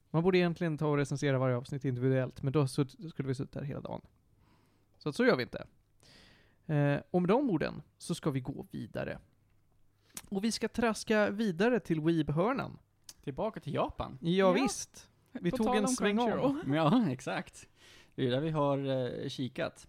[0.09, 3.61] Man borde egentligen ta och recensera varje avsnitt individuellt, men då skulle vi suttit här
[3.61, 4.01] hela dagen.
[4.97, 5.65] Så att så gör vi inte.
[6.71, 9.19] Eh, och med de orden så ska vi gå vidare.
[10.29, 12.77] Och vi ska traska vidare till Weeb-hörnan.
[13.23, 14.17] Tillbaka till Japan.
[14.21, 14.51] Ja, Ja.
[14.51, 15.09] visst.
[15.31, 16.73] Vi På tog en sväng om.
[16.75, 17.67] Ja, exakt.
[18.15, 18.77] Det är där vi har
[19.23, 19.87] eh, kikat.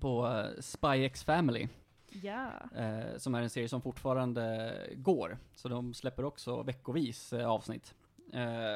[0.00, 1.68] På eh, Spy X Family.
[2.22, 2.50] Ja.
[2.76, 5.38] Eh, som är en serie som fortfarande går.
[5.54, 7.94] Så de släpper också veckovis eh, avsnitt.
[8.32, 8.74] Eh,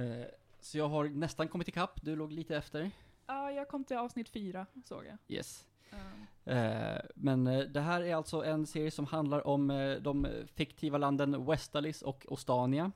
[0.00, 0.24] eh,
[0.60, 2.90] så jag har nästan kommit ikapp, du låg lite efter.
[3.26, 5.18] Ja, jag kom till avsnitt fyra, såg jag.
[5.28, 5.66] Yes.
[5.92, 10.26] Um, Eh, men eh, det här är alltså en serie som handlar om eh, de
[10.54, 12.92] fiktiva landen Westalis och Ostania.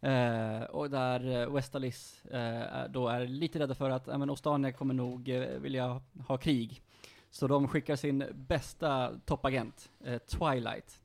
[0.00, 4.94] Eh, och där eh, Westalis eh, då är lite rädda för att men Ostania kommer
[4.94, 5.28] nog
[5.60, 6.82] vilja ha krig.
[7.30, 9.90] Så de skickar sin bästa toppagent,
[10.26, 11.02] Twilight.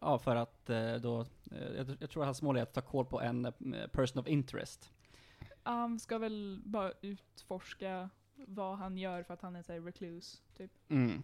[0.00, 0.66] Ja, för att
[1.02, 1.26] då,
[1.76, 3.52] jag, jag tror att hans mål är att ta koll på en
[3.92, 4.92] person of interest.
[5.68, 8.10] Um, ska väl bara utforska
[8.46, 10.70] vad han gör för att han är såhär recluse, typ.
[10.88, 11.22] Mm.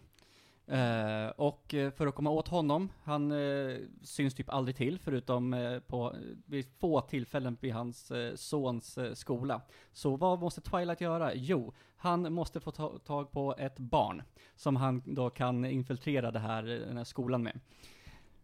[0.67, 5.53] Eh, och eh, för att komma åt honom, han eh, syns typ aldrig till förutom
[5.53, 6.15] eh, på,
[6.45, 9.61] vid få tillfällen vid hans eh, sons eh, skola.
[9.93, 11.33] Så vad måste Twilight göra?
[11.33, 14.23] Jo, han måste få ta tag på ett barn
[14.55, 17.59] som han då kan infiltrera det här, eh, den här skolan med.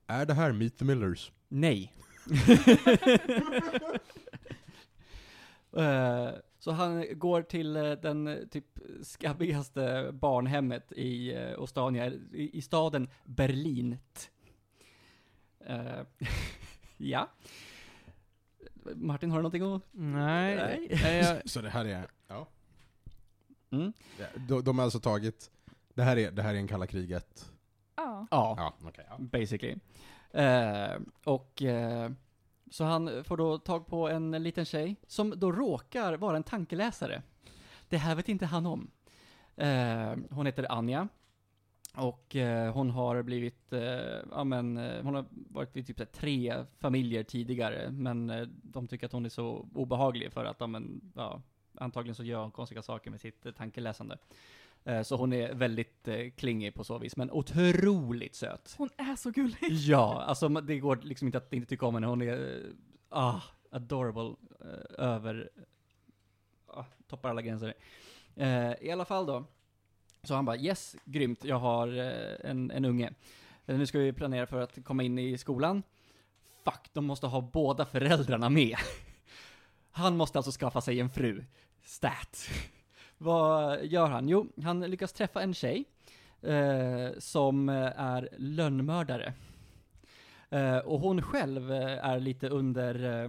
[0.08, 1.32] Är det här Meet the Millers?
[1.48, 1.94] Nej.
[5.78, 8.66] Eh, så han går till eh, den eh, typ
[9.04, 13.98] skabbigaste barnhemmet i Ostania, i, staden Berlin.
[17.04, 17.30] Ja.
[18.96, 19.82] Martin, har du någonting att...
[19.92, 20.88] Nej.
[21.04, 21.42] Nej.
[21.46, 22.48] Så det här är, ja.
[23.70, 23.94] Mm.
[24.48, 25.52] De, de har alltså tagit,
[25.94, 27.52] det här är, det här är en kalla kriget.
[27.96, 28.28] Ja.
[28.32, 29.06] Ja, Ja, okej.
[29.10, 29.18] ja.
[29.20, 29.76] basically.
[31.24, 31.64] Och
[32.72, 37.22] så han får då tag på en liten tjej som då råkar vara en tankeläsare.
[37.90, 38.92] Det här vet inte han om.
[39.56, 41.08] Eh, hon heter Anja.
[41.96, 43.82] Och eh, hon har blivit, eh,
[44.32, 48.48] ja men, eh, hon har varit i typ så här tre familjer tidigare, men eh,
[48.48, 51.42] de tycker att hon är så obehaglig för att, ja men, ja,
[51.76, 54.18] antagligen så gör hon konstiga saker med sitt eh, tankeläsande.
[54.84, 58.76] Eh, så hon är väldigt eh, klingig på så vis, men otroligt söt.
[58.78, 59.72] Hon är så gullig.
[59.72, 62.08] Ja, alltså det går liksom inte att inte tycka om henne.
[62.08, 62.74] Hon är, eh,
[63.10, 64.36] ah, adorable,
[64.98, 65.50] över,
[66.68, 67.74] ah, toppar alla gränser.
[68.36, 69.46] Eh, I alla fall då,
[70.24, 73.14] så han bara yes, grymt, jag har en, en unge.
[73.66, 75.84] Nu ska vi planera för att komma in i skolan.
[76.64, 78.78] Fuck, de måste ha båda föräldrarna med.
[79.92, 81.44] Han måste alltså skaffa sig en fru.
[81.84, 82.50] Stat.
[83.24, 84.30] Vad gör han?
[84.30, 85.86] Jo, han lyckas träffa en tjej
[86.42, 89.34] eh, som eh, är lönnmördare.
[90.50, 93.24] Eh, och hon själv eh, är lite under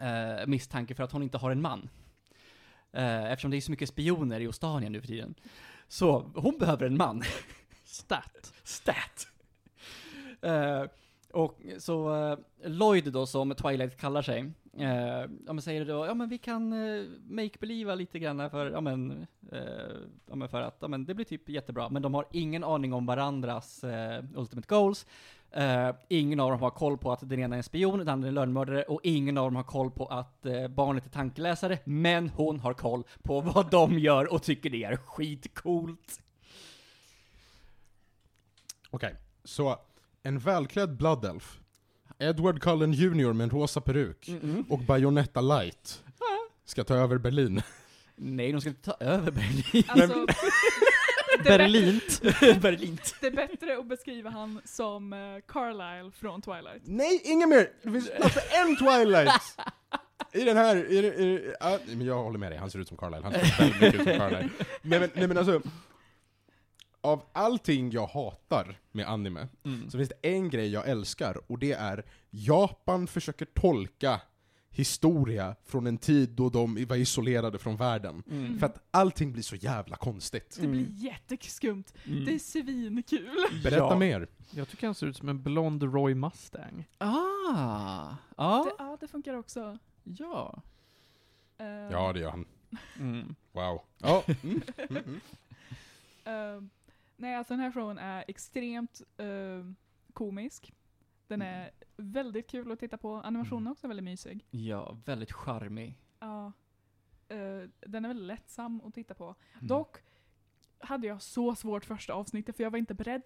[0.00, 1.88] eh, eh, misstanke för att hon inte har en man.
[2.92, 5.34] Eftersom det är så mycket spioner i Ostanien nu för tiden.
[5.88, 7.22] Så hon behöver en man.
[7.84, 8.52] Stat.
[8.64, 9.28] Stat.
[11.32, 16.28] Och så Lloyd då, som Twilight kallar sig, eh, ja men säger då, ja men
[16.28, 19.58] vi kan eh, make-believa lite grann för, ja men, eh,
[20.26, 22.92] ja men för att, ja men det blir typ jättebra, men de har ingen aning
[22.92, 25.06] om varandras eh, ultimate goals.
[25.50, 28.26] Eh, ingen av dem har koll på att den ena är en spion, den andra
[28.26, 31.78] är en lönnmördare, och ingen av dem har koll på att eh, barnet är tankeläsare,
[31.84, 36.20] men hon har koll på vad de gör och tycker det är skitcoolt.
[38.90, 39.14] Okej,
[39.44, 39.76] så
[40.22, 41.60] en välklädd Blood Elf,
[42.18, 44.30] Edward Cullen Jr med en rosa peruk
[44.68, 46.04] och Bayonetta Light
[46.64, 47.62] ska ta över Berlin.
[48.16, 49.84] Nej, de ska inte ta över Berlin.
[49.88, 50.26] Alltså,
[51.44, 52.20] det, är Berlint.
[52.62, 52.98] Berlin.
[53.20, 56.82] det är bättre att beskriva han som eh, Carlisle från Twilight.
[56.84, 57.70] Nej, inget mer!
[57.82, 59.42] Det finns plats för en Twilight!
[60.32, 62.88] I den här, i, i, i, ja, men jag håller med dig, han ser ut
[62.88, 64.48] som Carlisle, han ser väldigt mycket ut som Carlisle.
[64.82, 65.60] Nej men, nej men alltså,
[67.00, 69.90] av allting jag hatar med anime, Mm.
[69.90, 74.20] så finns det en grej jag älskar, och det är Japan försöker tolka
[74.70, 78.22] historia från en tid då de var isolerade från världen.
[78.30, 78.58] Mm.
[78.58, 80.58] För att allting blir så jävla konstigt.
[80.60, 81.84] Det blir jätteskumt.
[82.06, 82.24] Mm.
[82.24, 83.28] Det är svinkul.
[83.64, 83.96] Berätta Ja.
[83.98, 84.28] mer.
[84.50, 86.88] Jag tycker han ser ut som en blond Roy Mustang.
[86.98, 88.10] Ah!
[88.36, 88.64] Ja.
[88.66, 89.78] Det, ja, det funkar också.
[90.04, 90.62] Ja.
[91.58, 92.46] Eh, Ja, det gör han.
[92.98, 93.34] Mm.
[93.52, 93.80] Wow.
[93.98, 94.22] Ja.
[94.42, 94.62] Mm.
[94.90, 95.20] Mm, mm.
[96.56, 96.62] eh,
[97.18, 99.26] nej, alltså den här showen är extremt eh,
[100.12, 100.74] komisk.
[101.26, 101.54] Den Mm.
[101.62, 103.14] är väldigt kul att titta på.
[103.14, 104.46] Animationen är också väldigt mysig.
[104.50, 105.94] Ja, väldigt charmig.
[106.20, 106.52] Ja.
[107.28, 109.24] Eh, den är väldigt lättsam att titta på.
[109.54, 109.66] Mm.
[109.66, 109.96] Dock
[110.78, 113.22] hade jag så svårt första avsnittet för jag var inte beredd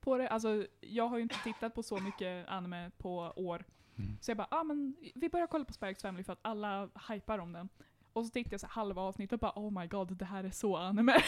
[0.00, 0.28] på det.
[0.28, 3.64] Alltså, jag har ju inte tittat på så mycket anime på år.
[3.96, 4.16] Mm.
[4.20, 7.38] Så jag bara, ah, men vi börjar kolla på X Family för att alla hypar
[7.38, 7.68] om den.
[8.16, 10.50] Och så tittade jag så halva avsnittet och bara oh my god, det här är
[10.50, 11.20] så anime.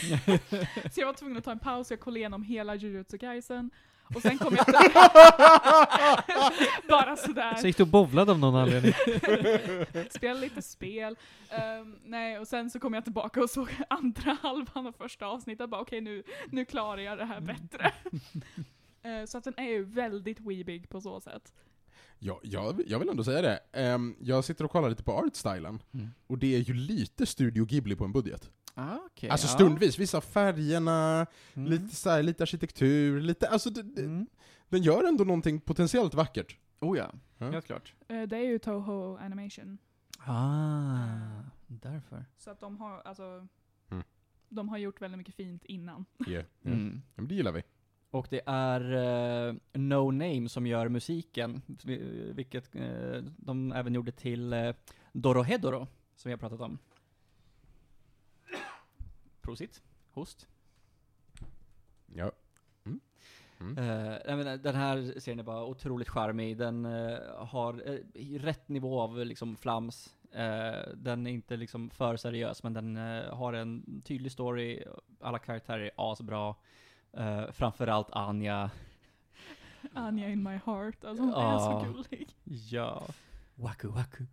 [0.93, 3.70] så jag var tvungen att ta en paus, jag kollade igenom hela Jujutsu Kaisen.
[4.14, 4.66] Och sen kom jag
[6.89, 7.55] Bara sådär.
[7.55, 8.93] Så gick du och bowlade av någon anledning.
[10.11, 11.16] Spela lite spel.
[11.51, 15.61] Ehm, nej, och sen så kom jag tillbaka och såg andra halvan av första avsnittet
[15.61, 17.93] och bara okej nu, nu klarar jag det här bättre.
[19.03, 21.53] Eh, så att den är ju väldigt weebig på så sätt.
[22.19, 23.61] Ja, jag, jag vill ändå säga det.
[23.73, 26.09] Ehm, jag sitter och kollar lite på artstylen, Mm.
[26.27, 28.51] och det är ju lite Studio Ghibli på en budget.
[28.75, 29.31] Ah, okej.
[29.31, 29.53] Alltså ja.
[29.55, 31.71] stundvis, vissa färgerna, Mm.
[31.71, 34.27] lite, så här, lite arkitektur, lite, alltså det, det, Mm.
[34.69, 36.57] den gör ändå någonting potentiellt vackert.
[36.81, 37.51] Oh ja, Ja.
[37.51, 37.95] helt klart.
[38.09, 39.79] Eh, det är ju Toho Animation.
[40.19, 42.25] Ah, därför.
[42.37, 43.47] Så att de har, alltså,
[43.91, 44.05] Mm.
[44.49, 46.05] de har gjort väldigt mycket fint innan.
[46.29, 46.45] Yeah.
[46.64, 47.03] Mm.
[47.07, 47.62] Ja, men det gillar vi.
[48.11, 48.80] Och det är
[49.48, 54.74] eh, No Name som gör musiken, vi- vilket eh, de även gjorde till uh,
[55.12, 55.86] Dorohedoro,
[56.16, 56.78] som vi har pratat om.
[59.40, 59.82] Prosit.
[60.11, 60.46] Host.
[62.14, 62.32] Ja.
[62.84, 63.00] Mm.
[63.61, 63.78] Mm.
[63.78, 69.00] Eh, menar, den här serien är bara otroligt charmig, den eh, har eh, rätt nivå
[69.00, 70.14] av liksom flams.
[70.32, 74.84] Eh, den är inte liksom för seriös, men den eh, har en tydlig story,
[75.20, 76.48] alla karaktärer är asbra.
[76.48, 76.56] Uh,
[77.52, 78.70] framförallt Anja.
[79.94, 82.28] Anja in my heart, alltså hon är så gullig.
[82.44, 83.02] Ja.
[83.61, 84.24] Waku waku.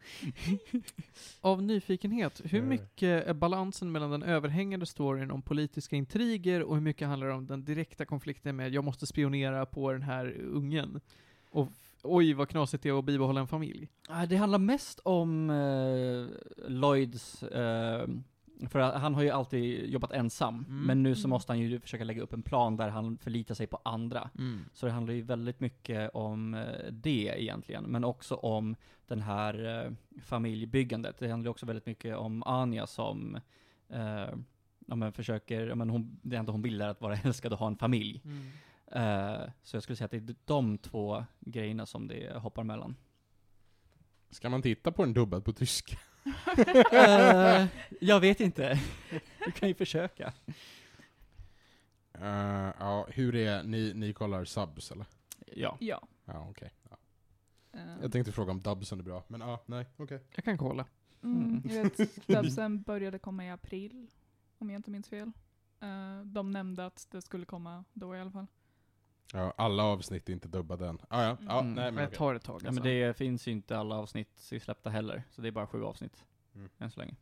[1.42, 6.82] Av nyfikenhet, hur mycket är balansen mellan den överhängande storyn om politiska intriger och hur
[6.82, 11.02] mycket handlar det om den direkta konflikten med jag måste spionera på den här ungen?
[11.50, 11.72] Och
[12.04, 13.90] oj vad knasigt det är att bibehålla en familj.
[14.28, 18.08] Det handlar mest om eh, Lloyds eh,
[18.70, 20.82] För att han har ju alltid jobbat ensam, Mm.
[20.86, 21.30] men nu så Mm.
[21.30, 24.30] måste han ju försöka lägga upp en plan där han förlitar sig på andra.
[24.38, 24.66] Mm.
[24.74, 28.76] Så det handlar ju väldigt mycket om eh, det egentligen, men också om
[29.08, 29.92] den här eh,
[30.22, 31.18] familjebyggandet.
[31.20, 33.36] Det handlar ju också väldigt mycket om Anja som
[33.90, 34.30] eh,
[34.88, 37.60] ja, men försöker, ja, men hon, det enda hon vill är att vara älskad och
[37.60, 38.22] ha en familj.
[38.26, 38.48] Mm.
[38.92, 42.96] Eh, så jag skulle säga att det är de två grejerna som det hoppar mellan.
[44.30, 45.98] Ska man titta på en dubbad på tyska?
[46.92, 47.66] Eh,
[48.02, 48.80] jag vet inte.
[49.46, 50.34] Du kan ju försöka.
[52.14, 55.06] Eh, ja, hur är, ni, ni kollar subs eller?
[55.46, 55.78] Ja.
[55.80, 56.08] Ja.
[56.26, 56.72] Ja, okej.
[56.90, 56.98] Ja.
[57.80, 60.20] Eh, Jag tänkte fråga om dubsen är bra, men ja, nej, okej.
[60.36, 60.86] Jag kan kolla.
[61.24, 64.08] Mm, jag vet, dubsen började komma i april,
[64.58, 65.32] om jag inte minns fel.
[65.82, 68.48] Eh, de nämnde att det skulle komma då i alla fall.
[69.34, 71.00] Ja, alla avsnitt är inte dubbade än.
[71.10, 71.74] Ah, ja, ja, Mm.
[71.74, 72.08] nej men okej.
[72.12, 72.84] det tar ett tag ja, alltså.
[72.84, 74.30] men det finns ju inte alla avsnitt
[74.62, 76.26] släppta heller, så det är bara sju avsnitt.
[76.56, 76.70] Mm.
[76.78, 77.16] Än så länge.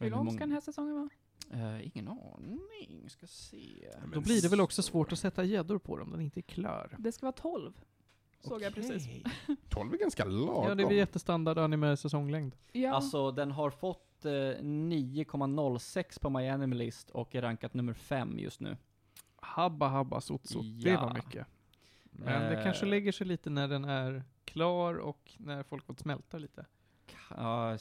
[0.00, 1.08] Hur lång ska den här säsongen vara?
[1.52, 3.88] Eh, ingen aning, ska se.
[4.00, 6.42] men Då blir det väl också svårt att sätta gäddor på dem, den inte är
[6.42, 6.96] klar.
[6.98, 7.72] Det ska vara 12.
[8.40, 9.06] Såg jag precis.
[9.46, 9.56] Okej.
[9.68, 10.64] 12 är ganska lagom.
[10.68, 12.56] Ja, det är väl jättestandard anime-säsonglängd.
[12.72, 12.94] Ja.
[12.94, 18.38] Alltså, den har fått eh, 9,06 på My Anime List och är rankat nummer 5
[18.38, 18.76] just nu.
[19.50, 21.00] Habba habba sotsot, det Ja.
[21.00, 21.46] var mycket.
[22.10, 22.64] Men det Eh.
[22.64, 26.66] kanske lägger sig lite när den är klar och när folk fått smälta lite.
[27.36, 27.78] Ja,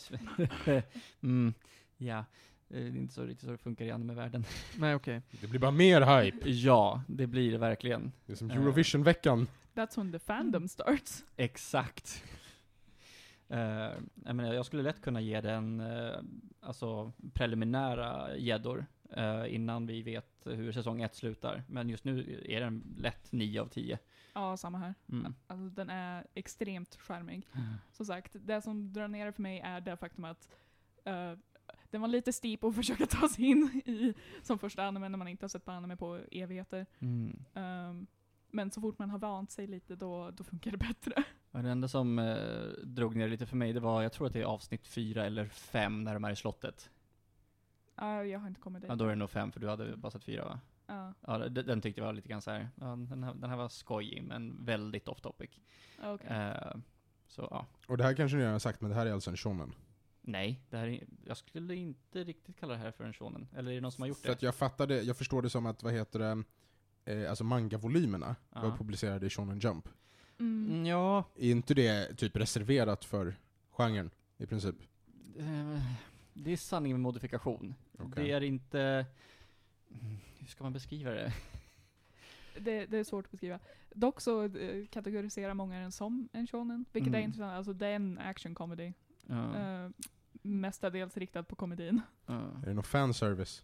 [1.22, 1.53] mm,
[1.97, 2.17] ja.
[2.20, 2.26] Eh,
[2.67, 4.45] Det är inte så riktigt så det funkar i anime-världen.
[4.78, 5.22] Nej okej.
[5.41, 6.49] Det blir bara mer hype.
[6.49, 8.11] Ja, det blir det verkligen.
[8.26, 8.57] Det är som Eh.
[8.57, 9.47] Eurovision-veckan.
[9.76, 11.24] That's when the fandom starts.
[11.38, 12.24] Exakt.
[13.51, 13.57] Uh,
[14.26, 16.15] jag, menar, jag skulle lätt kunna ge den eh,
[16.61, 21.63] alltså preliminära gäddor eh, innan vi vet hur säsong 1 slutar.
[21.67, 23.99] Men just nu är den lätt 9 av 10.
[24.33, 24.95] Ja, samma här.
[25.09, 25.35] Mm.
[25.47, 27.47] Alltså, den är extremt charmig.
[27.91, 30.49] Som sagt, det som drar ner det för mig är det faktum att
[31.03, 31.33] eh,
[31.91, 34.13] den var lite steep att försöka ta sig in i
[34.43, 36.85] som första anime när man inte har sett på anime på evigheter.
[36.99, 37.45] Mm.
[37.53, 38.07] Ehm,
[38.51, 41.23] men så fort man har vant sig lite då, då funkar det bättre.
[41.51, 42.35] Och det enda som eh,
[42.83, 45.45] drog ner lite för mig, det var, jag tror att det är avsnitt 4 eller
[45.45, 46.89] 5 när de är i slottet.
[48.00, 48.89] Ja, jag har inte kommit dit.
[48.89, 50.60] Ja, då är det nog 5 för du hade bara sett 4 va?
[50.88, 52.70] Ja, Ja, den, den tyckte jag var lite grann så här.
[52.76, 55.50] Ja, den, här, den här var skojig, men väldigt off topic.
[56.04, 56.28] okej.
[56.30, 56.76] Eh,
[57.28, 57.66] så ja.
[57.88, 59.74] Och det här kanske ni redan har sagt, men det här är alltså en shonen.
[60.22, 63.47] Nej, det här är, jag skulle inte riktigt kalla det här för en shonen.
[63.56, 64.34] Eller är det någon som har gjort För det?
[64.34, 66.43] att jag fattade, jag förstår det som att, vad heter det,
[67.14, 68.76] eh, alltså manga-volymerna var Ja.
[68.78, 69.89] publicerade i Shonen Jump.
[70.39, 70.70] Mm.
[70.72, 73.36] Mm, Ja, Är inte det typ reserverat för
[73.72, 74.76] genren, i princip?
[75.38, 75.82] eh,
[76.34, 77.76] det är sanning med modifikation.
[78.00, 78.24] Okej.
[78.28, 79.06] Det är inte...
[80.39, 81.34] Hur ska man beskriva det?
[82.62, 83.60] Det, det är svårt att beskriva.
[83.93, 87.28] Dock så eh, kategoriserar många den som en shonen, vilket är Mm.
[87.28, 87.52] intressant.
[87.54, 88.93] Alltså det är en action comedy.
[89.28, 89.91] Ja, Uh,
[90.41, 92.02] mestadels riktad på komedin.
[92.26, 92.34] ja.
[92.34, 93.64] Är det någon fanservice?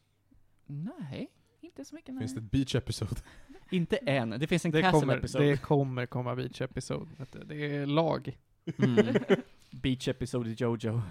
[0.66, 1.28] Nej,
[1.62, 2.46] Inte så mycket Finns det nej.
[2.46, 3.16] ett beach episode?
[3.72, 4.30] inte än.
[4.30, 5.46] Det finns en Det castle kommer, episode.
[5.46, 7.12] det kommer komma beach episode.
[7.46, 8.38] Det är lag.
[8.78, 9.16] Mm.
[9.72, 11.02] Beach episode i Jojo.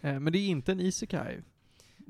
[0.00, 1.40] Eh, men det är inte en isekai.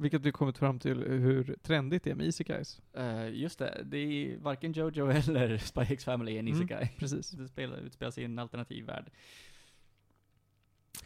[0.01, 2.81] Vilket vi kommit fram till hur trendigt det är med isekais.
[2.93, 6.59] Eh, just det, det är varken Jojo eller Spy X Family är en Mm.
[6.59, 6.89] isekai.
[6.99, 7.31] Precis.
[7.31, 9.11] Det spelar, utspelar sig i en alternativ värld.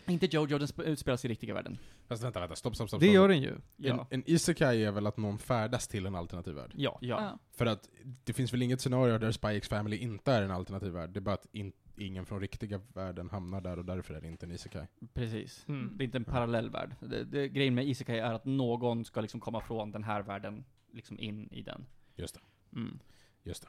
[0.07, 1.78] Inte Jojo, den sp- utspelar sig i riktiga världen.
[2.09, 3.01] Fast vänta, vänta, stopp, stopp, stopp.
[3.01, 3.51] Det gör den ju.
[3.51, 4.07] En, Ja.
[4.11, 6.72] en isekai är väl att någon färdas till en alternativ värld?
[6.76, 6.99] Ja.
[7.01, 7.22] ja.
[7.22, 7.38] Ja.
[7.57, 7.88] För att
[8.24, 11.18] det finns väl inget scenario där Spy X Family inte är en alternativ värld, det
[11.18, 14.47] är bara att in, ingen från riktiga världen hamnar där och därför är det inte
[14.47, 14.86] en isekai.
[15.14, 15.68] Precis.
[15.68, 15.93] Mm.
[15.97, 16.95] Det är inte en parallell värld.
[17.01, 20.64] Det, det, grejen med Isekai är att någon ska liksom komma från den här världen,
[20.93, 21.86] liksom in i den.
[22.16, 22.40] Just det.
[22.78, 22.99] Mm.
[23.43, 23.68] Just det.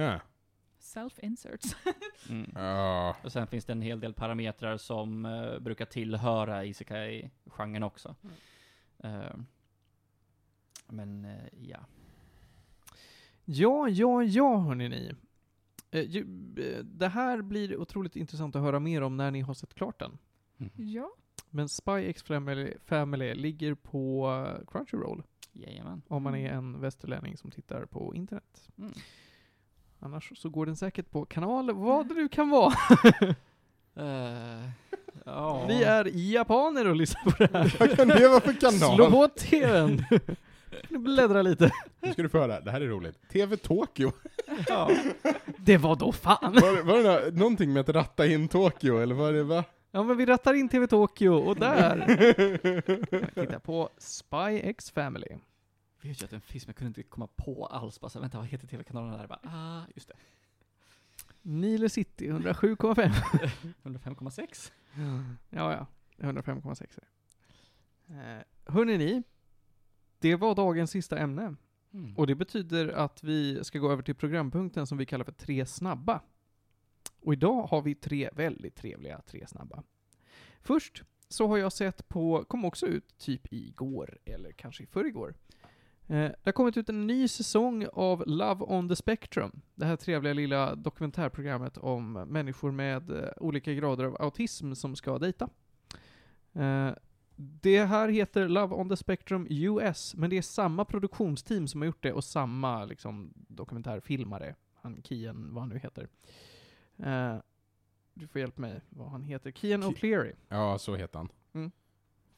[0.00, 0.20] Huh.
[0.78, 1.76] Self-inserts.
[2.30, 2.50] Mm.
[2.54, 3.16] Ja.
[3.24, 8.14] Och sen finns det en hel del parametrar som eh, brukar tillhöra Isekai-genren också.
[8.98, 9.36] Eh,
[10.86, 11.78] men, eh, ja.
[13.44, 15.14] Ja, ja, ja hörni ni.
[15.90, 16.24] Eh, eh,
[16.84, 20.18] det här blir otroligt intressant att höra mer om när ni har sett klart den.
[20.76, 21.10] ja.
[21.50, 25.22] Men Spy X Family, Family ligger på Crunchyroll.
[25.52, 26.02] Jajamän.
[26.08, 26.74] Om man är Mm.
[26.74, 28.68] en västerlänning som tittar på internet.
[28.78, 28.92] Mm.
[29.98, 32.72] Annars så går den säkert på kanal, vad det nu kan vara.
[33.94, 34.68] Eh,
[35.24, 35.66] ja.
[35.68, 37.76] Vi är japaner och lyssnar på det här.
[37.80, 39.10] Vad kan det vara för Slå kanal?
[39.10, 40.04] på tvn!
[40.90, 41.70] Bläddra lite.
[42.00, 43.28] Nu ska du få höra, det här är roligt.
[43.28, 44.12] TV Tokyo.
[44.68, 44.90] ja.
[45.56, 46.52] Det var då fan!
[46.52, 49.64] Var det, var det nå- någonting med att ratta in Tokyo, eller vad det va?
[49.90, 51.98] Ja men vi rattar in TV Tokyo, och där
[53.20, 55.26] kan vi titta på Spy X Family.
[56.00, 58.00] Jag vet ju att den finns, men jag kunde inte komma på alls.
[58.00, 59.26] Bara så, vänta, vad heter tv-kanalen där?
[59.26, 60.14] Bara, ah, just det.
[61.42, 63.10] Nile City 107,5.
[63.82, 64.72] 105,6?
[65.50, 65.86] Ja, ja.
[66.18, 67.00] 105,6 är
[68.06, 68.44] det.
[68.68, 69.22] Eh, ni,
[70.18, 71.56] det var dagens sista ämne.
[71.92, 72.16] Mm.
[72.16, 75.66] Och det betyder att vi ska gå över till programpunkten som vi kallar för Tre
[75.66, 76.20] snabba.
[77.20, 79.82] Och idag har vi tre väldigt trevliga Tre snabba.
[80.60, 85.34] Först så har jag sett på, kom också ut typ igår, eller kanske i förrgår.
[86.06, 89.60] Eh, det har kommit ut en ny säsong av Love on the Spectrum.
[89.74, 95.18] Det här trevliga lilla dokumentärprogrammet om människor med eh, olika grader av autism som ska
[95.18, 95.48] dejta.
[96.52, 96.90] Eh,
[97.40, 101.86] det här heter Love on the Spectrum US, men det är samma produktionsteam som har
[101.86, 104.54] gjort det och samma liksom, dokumentärfilmare.
[104.74, 106.08] Han Kian, vad han nu heter.
[106.96, 107.36] Eh,
[108.14, 109.50] du får hjälpa mig vad han heter.
[109.50, 110.34] Kian Ki- O'Cleary.
[110.48, 111.28] Ja, så heter han.
[111.52, 111.70] Mm.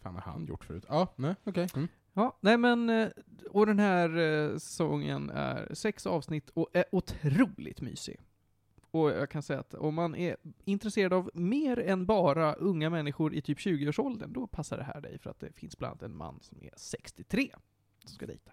[0.02, 0.84] fan har han gjort förut?
[0.88, 1.68] Ja, nej, okej.
[1.74, 1.88] Mm.
[2.12, 3.08] Ja, nej men, eh,
[3.50, 8.20] och den här eh, säsongen är sex avsnitt och är otroligt mysig.
[8.90, 13.34] Och jag kan säga att om man är intresserad av mer än bara unga människor
[13.34, 16.16] i typ 20-årsåldern, då passar det här dig för att det finns bland annat en
[16.16, 17.50] man som är 63
[18.04, 18.52] som ska dejta.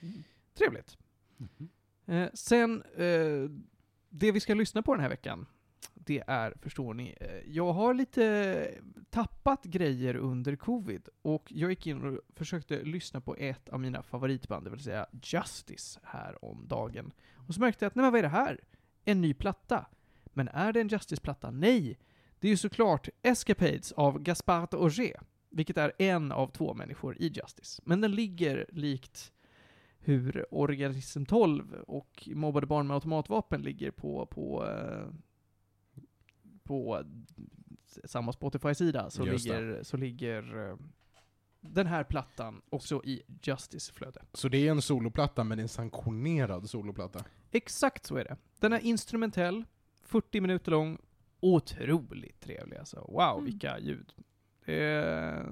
[0.00, 0.22] Mm.
[0.54, 0.98] Trevligt.
[1.36, 1.68] Mhm.
[2.06, 3.50] Eh, sen, eh,
[4.08, 5.46] det vi ska lyssna på den här veckan,
[5.94, 8.74] det är, förstår ni, eh, jag har lite
[9.10, 14.02] tappat grejer under covid och jag gick in och försökte lyssna på ett av mina
[14.02, 17.12] favoritband, det vill säga Justice, här om dagen.
[17.34, 18.60] Och så märkte jag att, nej men vad är det här?
[19.10, 19.86] En ny platta.
[20.24, 21.50] Men är det en Justice-platta?
[21.50, 21.98] Nej!
[22.38, 27.26] Det är ju såklart Escapades av Gaspard Auger, vilket är en av två människor i
[27.26, 27.82] Justice.
[27.84, 29.32] Men den ligger likt
[29.98, 35.08] hur Organism 12 och Mobbade barn med automatvapen ligger på, på, eh,
[36.62, 37.04] på
[38.04, 39.60] samma Spotify-sida, så Just det.
[39.60, 40.76] ligger, så ligger eh,
[41.60, 44.28] den här plattan också i Justice-flödet.
[44.32, 47.24] Så det är en soloplatta, men en sanktionerad soloplatta?
[47.50, 48.36] Exakt så är det.
[48.58, 49.64] Den är instrumentell,
[50.02, 50.98] 40 minuter lång,
[51.40, 52.96] otroligt trevlig alltså.
[53.08, 53.44] Wow, Mm.
[53.44, 54.12] vilka ljud.
[54.64, 55.42] Eh,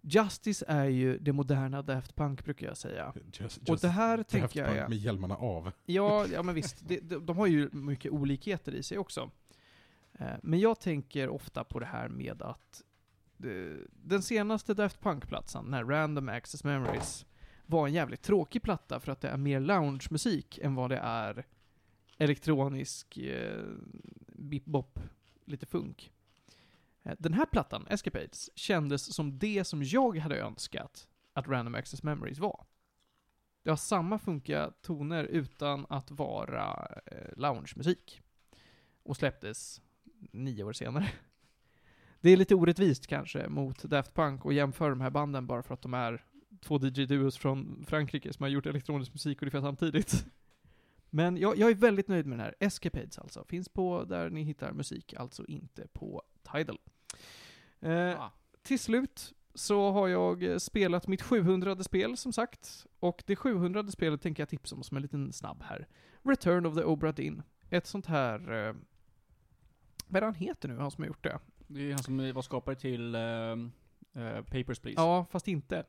[0.00, 3.14] Justice är ju det moderna Daft Punk brukar jag säga.
[3.32, 4.88] Just, Och det här Daft tänker jag Punk är...
[4.88, 5.72] med hjälmarna av.
[5.86, 6.88] Ja, ja men visst.
[6.88, 9.30] De, de, de har ju mycket olikheter i sig också.
[10.18, 12.82] Eh, Men jag tänker ofta på det här med att
[13.90, 17.26] den senaste Daft Punk-plattan, den här Random Access Memories,
[17.66, 21.46] var en jävligt tråkig platta för att det är mer lounge-musik än vad det är
[22.18, 23.64] elektronisk eh,
[24.28, 24.98] bip-bop,
[25.44, 26.12] lite funk.
[27.02, 32.02] Eh, den här plattan, Escapades, kändes som det som jag hade önskat att Random Access
[32.02, 32.66] Memories var.
[33.62, 38.20] Det har samma funkiga toner utan att vara eh, lounge-musik.
[39.02, 39.82] Och släpptes
[40.32, 41.12] nio år senare.
[42.26, 45.74] Det är lite orättvist kanske mot Daft Punk att jämföra de här banden bara för
[45.74, 46.24] att de är
[46.60, 50.26] två DJ-duos från Frankrike som har gjort elektronisk musik ungefär samtidigt.
[51.10, 52.54] Men jag, jag är väldigt nöjd med den här.
[52.60, 53.44] Escapades alltså.
[53.44, 56.22] Finns på där ni hittar musik, alltså inte på
[56.52, 56.78] Tidal.
[57.80, 58.32] Eh, Ah.
[58.62, 62.86] till slut så har jag spelat mitt 700 spel som sagt.
[63.00, 65.88] Och det 700 spelet tänker jag tipsa om som en liten snabb här.
[66.22, 67.42] Return of the Obra Dinn.
[67.70, 68.66] Ett sånt här...
[68.68, 68.74] Eh,
[70.08, 71.38] vad är han heter nu, han som har gjort det?
[71.66, 73.72] Det är han som var skapare till ehm,
[74.14, 75.00] eh, Papers, Please.
[75.00, 75.84] Ja, fast inte.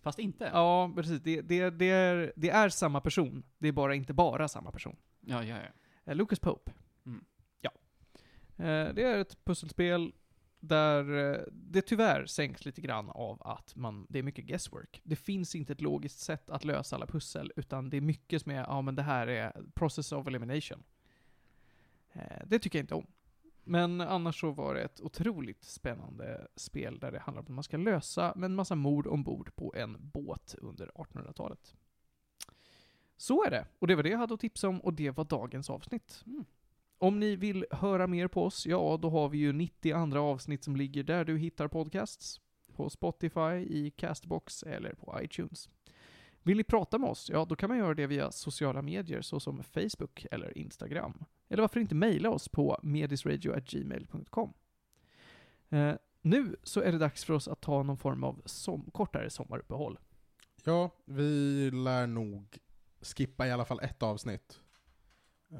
[0.00, 0.50] Fast inte?
[0.52, 1.20] Ja, precis.
[1.20, 3.42] Det, det, det, är, det är samma person.
[3.58, 4.96] Det är bara inte bara samma person.
[5.20, 5.68] Ja, ja, ja.
[6.04, 6.72] Eh, Lucas Pope.
[7.06, 7.24] Mm.
[7.60, 7.70] Ja.
[8.56, 10.12] Eh, det är ett pusselspel
[10.60, 11.04] där
[11.52, 15.00] det tyvärr sänks lite grann av att man, det är mycket guesswork.
[15.04, 18.52] Det finns inte ett logiskt sätt att lösa alla pussel, utan det är mycket som
[18.52, 20.82] är, ja men det här är process of elimination.
[22.46, 23.06] Det tycker jag inte om.
[23.64, 27.64] Men annars så var det ett otroligt spännande spel där det handlar om att man
[27.64, 31.74] ska lösa med en massa mord ombord på en båt under 1800-talet.
[33.16, 33.66] Så är det.
[33.78, 36.22] Och det var det jag hade att tipsa om och det var dagens avsnitt.
[36.26, 36.44] Mm.
[36.98, 40.64] Om ni vill höra mer på oss, ja då har vi ju 90 andra avsnitt
[40.64, 42.40] som ligger där du hittar podcasts.
[42.76, 45.68] På Spotify, i Castbox eller på iTunes.
[46.42, 47.30] Vill ni prata med oss?
[47.30, 51.24] Ja, då kan man göra det via sociala medier såsom Facebook eller Instagram.
[51.54, 54.52] Eller varför inte mejla oss på medisradio.gmail.com.
[55.68, 59.30] Eh, nu så är det dags för oss att ta någon form av som kortare
[59.30, 59.98] sommaruppehåll.
[60.64, 62.58] Ja, vi lär nog
[63.00, 64.60] skippa i alla fall ett avsnitt
[65.50, 65.58] eh,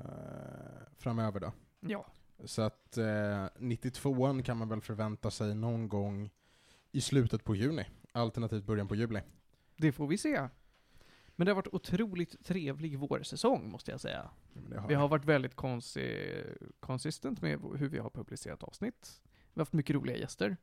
[0.96, 1.52] framöver då.
[1.80, 2.06] Ja.
[2.44, 6.30] Så att eh, 92an kan man väl förvänta sig någon gång
[6.92, 9.20] i slutet på juni, alternativt början på juli.
[9.76, 10.48] Det får vi se.
[11.36, 14.30] Men det har varit otroligt trevlig vårsäsong, måste jag säga.
[14.52, 19.22] Det Vi har varit väldigt konsi- consistent med hur vi har publicerat avsnitt.
[19.24, 20.56] Vi har haft mycket roliga gäster.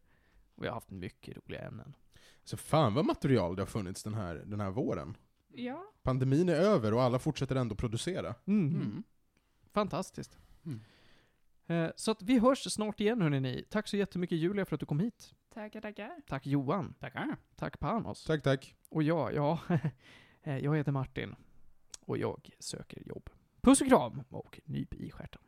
[0.56, 1.96] Och vi har haft mycket roliga ämnen.
[2.44, 5.18] Så fan vad material det har funnits den här, den här våren.
[5.54, 5.84] Ja.
[6.04, 8.36] Pandemin är över och alla fortsätter ändå producera.
[8.46, 9.04] Mm.
[9.74, 10.38] Fantastiskt.
[10.66, 10.82] Mm.
[11.68, 13.66] Eh, Så att vi hörs snart igen hörni ni.
[13.70, 15.36] Tack så jättemycket Julia för att du kom hit.
[15.54, 16.12] Tackar, tackar.
[16.28, 16.94] Tack Johan.
[17.00, 17.36] Tackar.
[17.56, 18.26] Tack Panos.
[18.26, 18.76] Tack, tack.
[18.90, 19.60] Och jag, ja,
[20.44, 21.36] Eh, jag heter Martin.
[22.06, 23.30] Och jag söker jobb.
[23.62, 25.42] Puss och kram och nyp i stjärten.